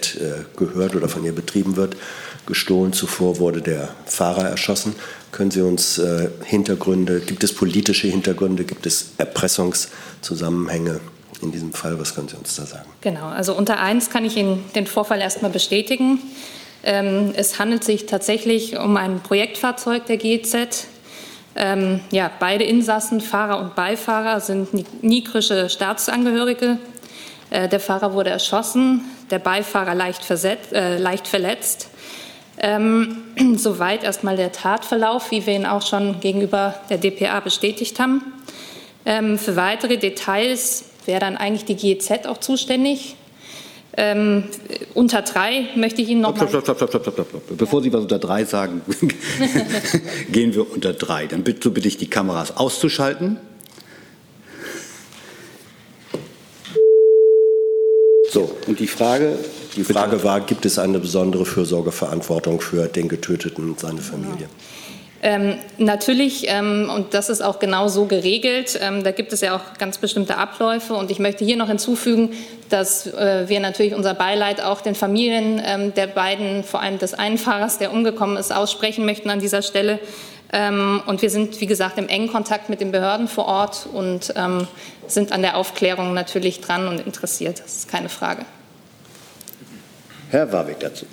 gehört 0.55 0.95
oder 0.95 1.09
von 1.09 1.25
ihr 1.25 1.33
betrieben 1.33 1.75
wird, 1.75 1.97
gestohlen. 2.45 2.93
Zuvor 2.93 3.39
wurde 3.39 3.63
der 3.63 3.89
Fahrer 4.05 4.47
erschossen. 4.47 4.93
Können 5.31 5.49
Sie 5.49 5.61
uns 5.61 5.99
Hintergründe, 6.43 7.19
gibt 7.19 7.43
es 7.43 7.55
politische 7.55 8.07
Hintergründe, 8.07 8.63
gibt 8.63 8.85
es 8.85 9.13
Erpressungszusammenhänge 9.17 10.99
in 11.41 11.51
diesem 11.51 11.73
Fall? 11.73 11.99
Was 11.99 12.13
können 12.13 12.27
Sie 12.27 12.37
uns 12.37 12.55
da 12.57 12.67
sagen? 12.67 12.89
Genau, 13.01 13.25
also 13.25 13.55
unter 13.57 13.79
eins 13.79 14.11
kann 14.11 14.23
ich 14.23 14.37
Ihnen 14.37 14.63
den 14.75 14.85
Vorfall 14.85 15.19
erstmal 15.19 15.49
bestätigen. 15.49 16.19
Ähm, 16.83 17.33
es 17.35 17.57
handelt 17.57 17.83
sich 17.83 18.05
tatsächlich 18.05 18.77
um 18.77 18.97
ein 18.97 19.19
Projektfahrzeug 19.21 20.05
der 20.05 20.17
GEZ. 20.17 20.85
Ähm, 21.55 21.99
ja, 22.11 22.31
beide 22.39 22.63
Insassen, 22.63 23.19
Fahrer 23.19 23.59
und 23.59 23.75
Beifahrer, 23.75 24.39
sind 24.39 24.73
ni- 24.73 24.85
nigrische 25.01 25.69
Staatsangehörige. 25.69 26.77
Äh, 27.49 27.67
der 27.67 27.79
Fahrer 27.79 28.13
wurde 28.13 28.29
erschossen, 28.29 29.01
der 29.29 29.39
Beifahrer 29.39 29.93
leicht, 29.93 30.23
versetzt, 30.23 30.71
äh, 30.71 30.97
leicht 30.97 31.27
verletzt. 31.27 31.89
Ähm, 32.57 33.17
soweit 33.57 34.03
erstmal 34.03 34.37
der 34.37 34.51
Tatverlauf, 34.53 35.31
wie 35.31 35.45
wir 35.45 35.53
ihn 35.53 35.65
auch 35.65 35.85
schon 35.85 36.21
gegenüber 36.21 36.75
der 36.89 36.97
DPA 36.97 37.39
bestätigt 37.41 37.99
haben. 37.99 38.21
Ähm, 39.05 39.37
für 39.37 39.55
weitere 39.55 39.97
Details 39.97 40.85
wäre 41.05 41.19
dann 41.19 41.35
eigentlich 41.35 41.65
die 41.65 41.75
GEZ 41.75 42.27
auch 42.27 42.37
zuständig. 42.37 43.15
Ähm, 43.97 44.45
unter 44.93 45.21
drei 45.21 45.67
möchte 45.75 46.01
ich 46.01 46.09
Ihnen 46.09 46.21
noch 46.21 46.35
Stopp, 46.35 46.49
stopp, 46.49 46.63
stopp, 46.63 46.77
stopp, 46.77 46.89
stopp, 46.91 47.13
stopp, 47.13 47.29
stopp. 47.29 47.57
Bevor 47.57 47.81
Sie 47.83 47.91
was 47.91 48.01
unter 48.01 48.19
drei 48.19 48.45
sagen, 48.45 48.81
gehen 50.31 50.53
wir 50.53 50.71
unter 50.71 50.93
drei. 50.93 51.27
Dann 51.27 51.43
bitte, 51.43 51.69
bitte 51.69 51.87
ich, 51.87 51.97
die 51.97 52.09
Kameras 52.09 52.55
auszuschalten. 52.55 53.37
So, 58.31 58.55
und 58.67 58.79
die 58.79 58.87
Frage? 58.87 59.37
Die 59.75 59.83
Frage 59.83 60.23
war, 60.23 60.39
gibt 60.41 60.65
es 60.65 60.79
eine 60.79 60.99
besondere 60.99 61.45
Fürsorgeverantwortung 61.45 62.61
für 62.61 62.87
den 62.87 63.09
Getöteten 63.09 63.69
und 63.69 63.79
seine 63.79 64.01
Familie? 64.01 64.47
Ähm, 65.23 65.59
natürlich, 65.77 66.45
ähm, 66.47 66.91
und 66.93 67.13
das 67.13 67.29
ist 67.29 67.41
auch 67.41 67.59
genau 67.59 67.87
so 67.87 68.05
geregelt, 68.05 68.79
ähm, 68.81 69.03
da 69.03 69.11
gibt 69.11 69.31
es 69.33 69.41
ja 69.41 69.55
auch 69.55 69.77
ganz 69.77 69.99
bestimmte 69.99 70.37
Abläufe. 70.37 70.95
Und 70.95 71.11
ich 71.11 71.19
möchte 71.19 71.45
hier 71.45 71.57
noch 71.57 71.67
hinzufügen, 71.67 72.31
dass 72.69 73.05
äh, 73.05 73.47
wir 73.47 73.59
natürlich 73.59 73.93
unser 73.93 74.15
Beileid 74.15 74.63
auch 74.63 74.81
den 74.81 74.95
Familien 74.95 75.61
ähm, 75.63 75.93
der 75.93 76.07
beiden, 76.07 76.63
vor 76.63 76.81
allem 76.81 76.97
des 76.97 77.13
einen 77.13 77.37
Fahrers, 77.37 77.77
der 77.77 77.93
umgekommen 77.93 78.35
ist, 78.35 78.51
aussprechen 78.51 79.05
möchten 79.05 79.29
an 79.29 79.39
dieser 79.39 79.61
Stelle. 79.61 79.99
Ähm, 80.53 81.03
und 81.05 81.21
wir 81.21 81.29
sind, 81.29 81.61
wie 81.61 81.67
gesagt, 81.67 81.99
im 81.99 82.07
engen 82.07 82.27
Kontakt 82.27 82.69
mit 82.69 82.81
den 82.81 82.91
Behörden 82.91 83.27
vor 83.27 83.45
Ort 83.45 83.87
und 83.93 84.33
ähm, 84.35 84.67
sind 85.05 85.31
an 85.33 85.43
der 85.43 85.55
Aufklärung 85.55 86.15
natürlich 86.15 86.61
dran 86.61 86.87
und 86.87 87.05
interessiert. 87.05 87.59
Das 87.59 87.75
ist 87.75 87.87
keine 87.87 88.09
Frage. 88.09 88.43
Herr 90.31 90.51
Warwick 90.51 90.79
dazu. 90.79 91.05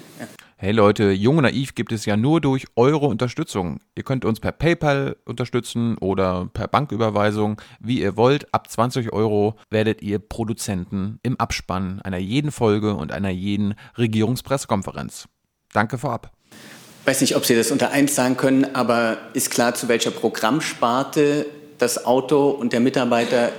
Hey 0.60 0.72
Leute, 0.72 1.12
Jung 1.12 1.36
und 1.36 1.44
Naiv 1.44 1.76
gibt 1.76 1.92
es 1.92 2.04
ja 2.04 2.16
nur 2.16 2.40
durch 2.40 2.66
eure 2.74 3.06
Unterstützung. 3.06 3.78
Ihr 3.94 4.02
könnt 4.02 4.24
uns 4.24 4.40
per 4.40 4.50
PayPal 4.50 5.14
unterstützen 5.24 5.96
oder 5.98 6.50
per 6.52 6.66
Banküberweisung, 6.66 7.62
wie 7.78 8.00
ihr 8.00 8.16
wollt. 8.16 8.52
Ab 8.52 8.68
20 8.68 9.12
Euro 9.12 9.54
werdet 9.70 10.02
ihr 10.02 10.18
Produzenten 10.18 11.20
im 11.22 11.38
Abspann 11.38 12.02
einer 12.02 12.18
jeden 12.18 12.50
Folge 12.50 12.96
und 12.96 13.12
einer 13.12 13.30
jeden 13.30 13.76
Regierungspressekonferenz. 13.96 15.28
Danke 15.72 15.96
vorab. 15.96 16.32
weiß 17.04 17.20
nicht, 17.20 17.36
ob 17.36 17.44
Sie 17.44 17.54
das 17.54 17.70
unter 17.70 17.92
eins 17.92 18.16
sagen 18.16 18.36
können, 18.36 18.74
aber 18.74 19.16
ist 19.34 19.52
klar, 19.52 19.76
zu 19.76 19.86
welcher 19.86 20.10
Programmsparte 20.10 21.46
das 21.78 22.04
Auto 22.04 22.48
und 22.48 22.72
der 22.72 22.80
Mitarbeiter 22.80 23.52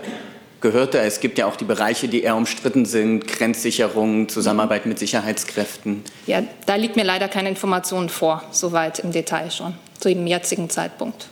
gehörte? 0.62 1.00
Es 1.00 1.20
gibt 1.20 1.38
ja 1.38 1.46
auch 1.46 1.56
die 1.56 1.66
Bereiche, 1.66 2.08
die 2.08 2.24
eher 2.24 2.36
umstritten 2.36 2.86
sind, 2.86 3.28
Grenzsicherung, 3.28 4.30
Zusammenarbeit 4.30 4.86
mit 4.86 5.00
Sicherheitskräften. 5.00 6.04
Ja, 6.28 6.44
da 6.66 6.76
liegt 6.76 6.96
mir 6.96 7.04
leider 7.04 7.28
keine 7.28 7.50
Information 7.50 8.10
vor, 8.10 8.44
soweit 8.52 9.00
im 9.00 9.12
Detail 9.12 9.52
schon, 9.52 9.74
zu 10.00 10.10
dem 10.10 10.28
jetzigen 10.28 10.70
Zeitpunkt. 10.70 11.28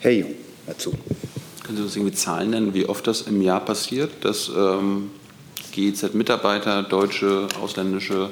Herr 0.00 0.12
Jung 0.12 0.34
dazu. 0.66 0.92
Können 1.62 1.78
Sie 1.78 1.82
uns 1.82 1.96
irgendwie 1.96 2.14
Zahlen 2.14 2.50
nennen, 2.50 2.74
wie 2.74 2.86
oft 2.86 3.06
das 3.06 3.22
im 3.22 3.42
Jahr 3.42 3.60
passiert, 3.60 4.24
dass 4.24 4.48
ähm, 4.56 5.10
GEZ-Mitarbeiter, 5.72 6.82
deutsche, 6.84 7.48
ausländische, 7.60 8.30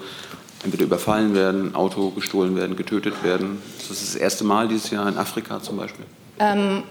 entweder 0.62 0.84
überfallen 0.84 1.34
werden, 1.34 1.74
Auto 1.74 2.10
gestohlen 2.10 2.56
werden, 2.56 2.76
getötet 2.76 3.24
werden? 3.24 3.60
Das 3.78 3.90
ist 3.90 4.14
das 4.14 4.14
erste 4.14 4.44
Mal 4.44 4.68
dieses 4.68 4.90
Jahr 4.90 5.08
in 5.08 5.18
Afrika 5.18 5.60
zum 5.60 5.76
Beispiel. 5.76 6.04
Ähm, 6.38 6.84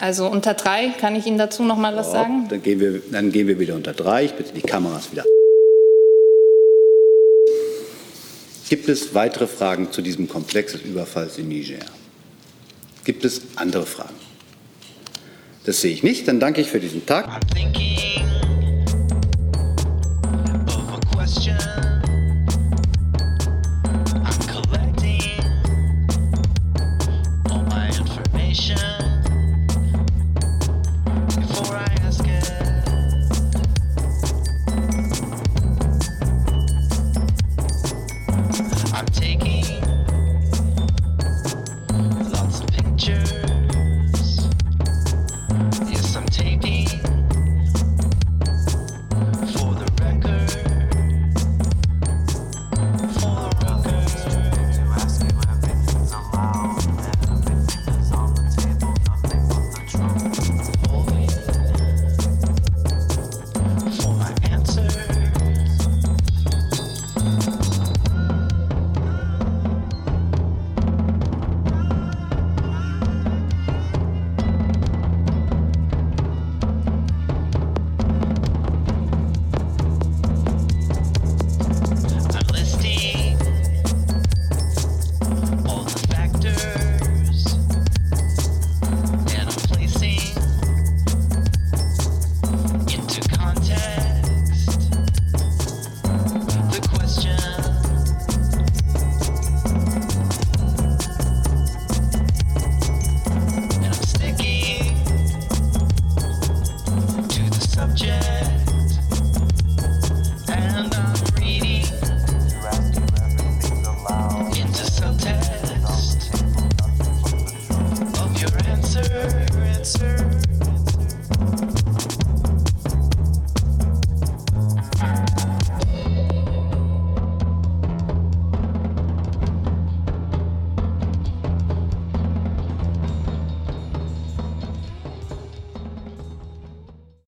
also 0.00 0.26
unter 0.26 0.54
drei 0.54 0.88
kann 0.98 1.14
ich 1.14 1.26
Ihnen 1.26 1.38
dazu 1.38 1.62
noch 1.62 1.76
mal 1.76 1.94
was 1.94 2.10
sagen. 2.10 2.48
Dann 2.48 2.62
gehen, 2.62 2.80
wir, 2.80 3.02
dann 3.12 3.30
gehen 3.30 3.46
wir 3.46 3.58
wieder 3.58 3.74
unter 3.74 3.92
drei. 3.92 4.24
Ich 4.24 4.32
bitte 4.32 4.52
die 4.54 4.62
Kameras 4.62 5.12
wieder. 5.12 5.24
Gibt 8.70 8.88
es 8.88 9.14
weitere 9.14 9.46
Fragen 9.46 9.92
zu 9.92 10.00
diesem 10.00 10.28
Komplex 10.28 10.72
des 10.72 10.82
Überfalls 10.82 11.38
in 11.38 11.48
Niger? 11.48 11.80
Gibt 13.04 13.24
es 13.24 13.42
andere 13.56 13.84
Fragen? 13.84 14.14
Das 15.64 15.80
sehe 15.80 15.92
ich 15.92 16.02
nicht. 16.02 16.26
Dann 16.26 16.40
danke 16.40 16.60
ich 16.60 16.70
für 16.70 16.80
diesen 16.80 17.04
Tag. 17.04 17.40